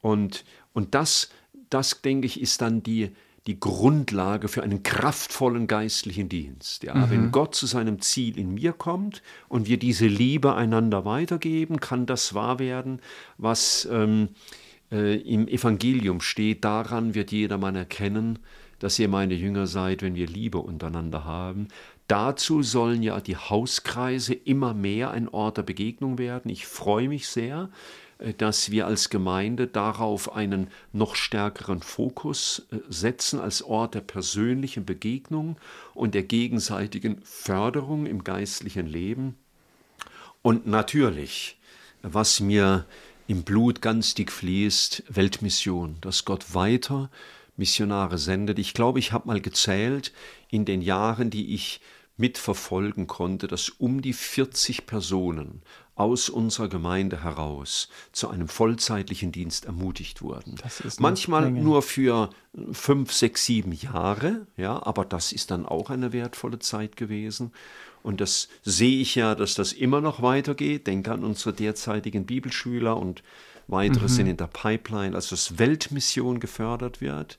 Und, 0.00 0.44
und 0.72 0.94
das, 0.94 1.30
das, 1.68 2.02
denke 2.02 2.26
ich, 2.26 2.40
ist 2.40 2.62
dann 2.62 2.82
die, 2.82 3.14
die 3.46 3.58
Grundlage 3.58 4.48
für 4.48 4.62
einen 4.62 4.82
kraftvollen 4.82 5.66
geistlichen 5.66 6.28
Dienst. 6.28 6.82
Ja, 6.82 6.94
mhm. 6.94 7.10
Wenn 7.10 7.32
Gott 7.32 7.54
zu 7.54 7.66
seinem 7.66 8.00
Ziel 8.00 8.38
in 8.38 8.54
mir 8.54 8.72
kommt 8.72 9.22
und 9.48 9.66
wir 9.66 9.78
diese 9.78 10.06
Liebe 10.06 10.54
einander 10.54 11.04
weitergeben, 11.04 11.80
kann 11.80 12.06
das 12.06 12.34
wahr 12.34 12.58
werden, 12.58 13.00
was 13.38 13.88
ähm, 13.90 14.28
äh, 14.92 15.16
im 15.16 15.48
Evangelium 15.48 16.20
steht. 16.20 16.64
Daran 16.64 17.14
wird 17.14 17.32
jedermann 17.32 17.76
erkennen, 17.76 18.38
dass 18.78 18.98
ihr 18.98 19.08
meine 19.08 19.34
Jünger 19.34 19.66
seid, 19.66 20.02
wenn 20.02 20.14
wir 20.14 20.26
Liebe 20.26 20.58
untereinander 20.58 21.24
haben. 21.24 21.68
Dazu 22.08 22.62
sollen 22.62 23.02
ja 23.02 23.20
die 23.20 23.36
Hauskreise 23.36 24.34
immer 24.34 24.74
mehr 24.74 25.12
ein 25.12 25.28
Ort 25.28 25.58
der 25.58 25.62
Begegnung 25.62 26.18
werden. 26.18 26.50
Ich 26.50 26.66
freue 26.66 27.08
mich 27.08 27.28
sehr, 27.28 27.70
dass 28.38 28.70
wir 28.70 28.86
als 28.86 29.08
Gemeinde 29.08 29.66
darauf 29.66 30.34
einen 30.34 30.68
noch 30.92 31.14
stärkeren 31.14 31.80
Fokus 31.80 32.66
äh, 32.70 32.76
setzen 32.88 33.40
als 33.40 33.62
Ort 33.62 33.94
der 33.94 34.00
persönlichen 34.00 34.84
Begegnung 34.84 35.56
und 35.94 36.14
der 36.14 36.22
gegenseitigen 36.22 37.20
Förderung 37.22 38.06
im 38.06 38.24
geistlichen 38.24 38.86
Leben. 38.86 39.36
Und 40.42 40.66
natürlich, 40.66 41.58
was 42.02 42.40
mir 42.40 42.86
im 43.26 43.42
Blut 43.42 43.80
ganz 43.80 44.14
dick 44.14 44.32
fließt, 44.32 45.04
Weltmission, 45.08 45.96
dass 46.00 46.24
Gott 46.24 46.54
weiter 46.54 47.10
Missionare 47.56 48.18
sendet. 48.18 48.58
Ich 48.58 48.74
glaube, 48.74 48.98
ich 48.98 49.12
habe 49.12 49.28
mal 49.28 49.40
gezählt 49.40 50.12
in 50.48 50.64
den 50.64 50.82
Jahren, 50.82 51.30
die 51.30 51.54
ich 51.54 51.80
mitverfolgen 52.16 53.06
konnte, 53.06 53.48
dass 53.48 53.68
um 53.68 54.02
die 54.02 54.12
40 54.12 54.86
Personen 54.86 55.62
aus 56.00 56.30
unserer 56.30 56.68
Gemeinde 56.68 57.22
heraus 57.22 57.90
zu 58.12 58.30
einem 58.30 58.48
vollzeitlichen 58.48 59.32
Dienst 59.32 59.66
ermutigt 59.66 60.22
wurden. 60.22 60.54
Manchmal 60.98 61.50
Menge. 61.50 61.60
nur 61.60 61.82
für 61.82 62.30
fünf, 62.72 63.12
sechs, 63.12 63.44
sieben 63.44 63.72
Jahre, 63.72 64.46
ja, 64.56 64.82
aber 64.82 65.04
das 65.04 65.30
ist 65.30 65.50
dann 65.50 65.66
auch 65.66 65.90
eine 65.90 66.14
wertvolle 66.14 66.58
Zeit 66.58 66.96
gewesen. 66.96 67.52
Und 68.02 68.22
das 68.22 68.48
sehe 68.62 69.02
ich 69.02 69.14
ja, 69.14 69.34
dass 69.34 69.52
das 69.52 69.74
immer 69.74 70.00
noch 70.00 70.22
weitergeht. 70.22 70.86
Denke 70.86 71.12
an 71.12 71.22
unsere 71.22 71.52
derzeitigen 71.52 72.24
Bibelschüler 72.24 72.96
und 72.96 73.22
weitere 73.66 74.04
mhm. 74.04 74.08
sind 74.08 74.26
in 74.26 74.36
der 74.38 74.46
Pipeline, 74.46 75.14
also 75.14 75.36
dass 75.36 75.58
Weltmission 75.58 76.40
gefördert 76.40 77.02
wird. 77.02 77.38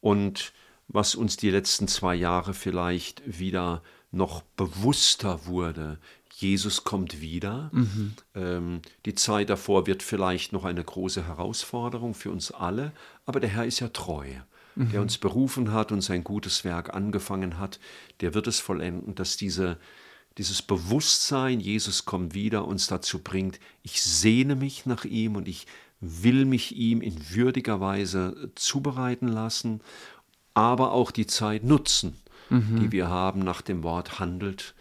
Und 0.00 0.52
was 0.88 1.14
uns 1.14 1.36
die 1.36 1.50
letzten 1.50 1.86
zwei 1.86 2.16
Jahre 2.16 2.54
vielleicht 2.54 3.22
wieder 3.24 3.82
noch 4.10 4.42
bewusster 4.56 5.46
wurde, 5.46 5.98
Jesus 6.36 6.84
kommt 6.84 7.20
wieder. 7.20 7.70
Mhm. 7.72 8.14
Ähm, 8.34 8.82
die 9.06 9.14
Zeit 9.14 9.50
davor 9.50 9.86
wird 9.86 10.02
vielleicht 10.02 10.52
noch 10.52 10.64
eine 10.64 10.82
große 10.82 11.26
Herausforderung 11.26 12.14
für 12.14 12.30
uns 12.30 12.50
alle, 12.50 12.92
aber 13.26 13.40
der 13.40 13.50
Herr 13.50 13.66
ist 13.66 13.80
ja 13.80 13.88
treu. 13.88 14.26
Mhm. 14.74 14.90
Der 14.90 15.02
uns 15.02 15.18
berufen 15.18 15.72
hat 15.72 15.92
und 15.92 16.00
sein 16.00 16.24
gutes 16.24 16.64
Werk 16.64 16.94
angefangen 16.94 17.58
hat, 17.58 17.78
der 18.20 18.34
wird 18.34 18.46
es 18.46 18.58
vollenden, 18.58 19.14
dass 19.14 19.36
diese, 19.36 19.78
dieses 20.38 20.62
Bewusstsein, 20.62 21.60
Jesus 21.60 22.06
kommt 22.06 22.34
wieder, 22.34 22.66
uns 22.66 22.86
dazu 22.86 23.18
bringt, 23.18 23.60
ich 23.82 24.02
sehne 24.02 24.56
mich 24.56 24.86
nach 24.86 25.04
ihm 25.04 25.36
und 25.36 25.46
ich 25.46 25.66
will 26.00 26.46
mich 26.46 26.74
ihm 26.74 27.02
in 27.02 27.14
würdiger 27.30 27.80
Weise 27.80 28.50
zubereiten 28.54 29.28
lassen, 29.28 29.82
aber 30.54 30.92
auch 30.92 31.10
die 31.10 31.26
Zeit 31.26 31.64
nutzen, 31.64 32.16
mhm. 32.48 32.80
die 32.80 32.92
wir 32.92 33.08
haben 33.08 33.40
nach 33.40 33.60
dem 33.60 33.82
Wort 33.82 34.18
handelt 34.18 34.74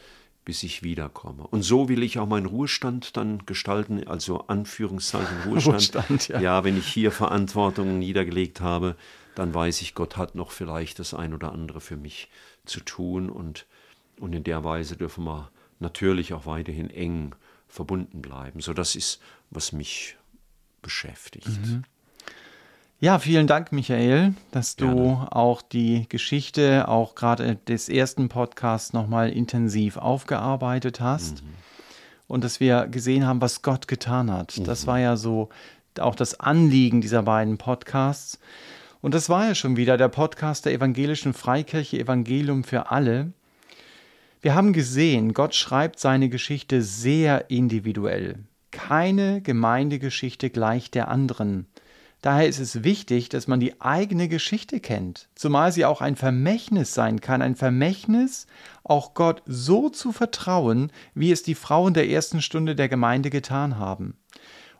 bis 0.46 0.64
ich 0.64 0.84
wiederkomme. 0.84 1.46
Und 1.48 1.62
so 1.64 1.88
will 1.90 2.04
ich 2.04 2.20
auch 2.20 2.28
meinen 2.28 2.46
Ruhestand 2.46 3.16
dann 3.18 3.46
gestalten, 3.46 4.08
also 4.08 4.48
Anführungszeichen 4.48 5.42
Ruhestand. 5.46 5.96
Ruhestand 5.96 6.28
ja. 6.30 6.40
ja, 6.40 6.64
wenn 6.64 6.78
ich 6.78 6.88
hier 6.88 7.12
Verantwortungen 7.12 8.00
niedergelegt 8.00 8.62
habe, 8.62 8.96
dann 9.36 9.54
weiß 9.54 9.82
ich, 9.82 9.96
Gott 9.96 10.18
hat 10.18 10.36
noch 10.36 10.52
vielleicht 10.52 11.00
das 11.00 11.14
ein 11.14 11.34
oder 11.34 11.52
andere 11.52 11.80
für 11.80 11.98
mich 11.98 12.30
zu 12.66 12.80
tun 12.82 13.30
und, 13.30 13.66
und 14.20 14.34
in 14.34 14.44
der 14.44 14.64
Weise 14.64 14.98
dürfen 14.98 15.24
wir 15.24 15.52
natürlich 15.80 16.34
auch 16.34 16.46
weiterhin 16.46 16.90
eng 16.90 17.36
verbunden 17.68 18.22
bleiben. 18.22 18.62
So 18.62 18.74
das 18.74 18.96
ist, 18.96 19.22
was 19.50 19.72
mich 19.72 20.18
beschäftigt. 20.82 21.48
Mhm. 21.48 21.84
Ja, 23.04 23.18
vielen 23.18 23.48
Dank, 23.48 23.72
Michael, 23.72 24.36
dass 24.52 24.76
du 24.76 24.86
Gerne. 24.86 25.36
auch 25.36 25.64
die 25.64 26.06
Geschichte, 26.08 26.88
auch 26.88 27.16
gerade 27.16 27.56
des 27.56 27.90
ersten 27.90 28.30
Podcasts 28.30 28.94
nochmal 28.94 29.32
intensiv 29.32 29.98
aufgearbeitet 29.98 31.02
hast. 31.02 31.42
Mhm. 31.42 31.50
Und 32.28 32.44
dass 32.44 32.60
wir 32.60 32.86
gesehen 32.86 33.26
haben, 33.26 33.42
was 33.42 33.64
Gott 33.64 33.88
getan 33.88 34.32
hat. 34.32 34.56
Mhm. 34.56 34.66
Das 34.66 34.86
war 34.86 35.00
ja 35.00 35.18
so 35.18 35.50
auch 36.00 36.14
das 36.14 36.40
Anliegen 36.40 37.02
dieser 37.02 37.24
beiden 37.24 37.58
Podcasts. 37.58 38.38
Und 39.02 39.16
das 39.16 39.30
war 39.30 39.48
ja 39.48 39.56
schon 39.56 39.78
wieder 39.78 39.98
der 39.98 40.10
Podcast 40.10 40.68
der 40.68 40.74
Evangelischen 40.74 41.34
Freikirche 41.34 41.98
Evangelium 41.98 42.64
für 42.64 42.92
alle. 42.92 43.34
Wir 44.42 44.54
haben 44.54 44.74
gesehen, 44.74 45.34
Gott 45.34 45.56
schreibt 45.56 46.00
seine 46.00 46.30
Geschichte 46.30 46.84
sehr 46.84 47.50
individuell. 47.50 48.38
Keine 48.70 49.42
Gemeindegeschichte 49.42 50.52
gleicht 50.52 50.94
der 50.94 51.08
anderen. 51.08 51.66
Daher 52.22 52.48
ist 52.48 52.60
es 52.60 52.84
wichtig, 52.84 53.30
dass 53.30 53.48
man 53.48 53.60
die 53.60 53.82
eigene 53.82 54.28
Geschichte 54.28 54.80
kennt, 54.80 55.28
zumal 55.34 55.72
sie 55.72 55.86
auch 55.86 56.02
ein 56.02 56.16
Vermächtnis 56.16 56.94
sein 56.94 57.20
kann, 57.20 57.42
ein 57.42 57.56
Vermächtnis, 57.56 58.46
auch 58.84 59.16
Gott 59.16 59.42
so 59.48 59.90
zu 59.90 60.12
vertrauen, 60.12 60.92
wie 61.16 61.32
es 61.32 61.42
die 61.42 61.56
Frauen 61.56 61.96
der 61.96 62.08
ersten 62.08 62.44
Stunde 62.44 62.76
der 62.76 62.90
Gemeinde 62.90 63.32
getan 63.32 63.80
haben. 63.80 64.18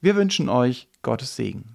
Wir 0.00 0.16
wünschen 0.16 0.48
euch 0.48 0.88
Gottes 1.02 1.36
Segen. 1.36 1.64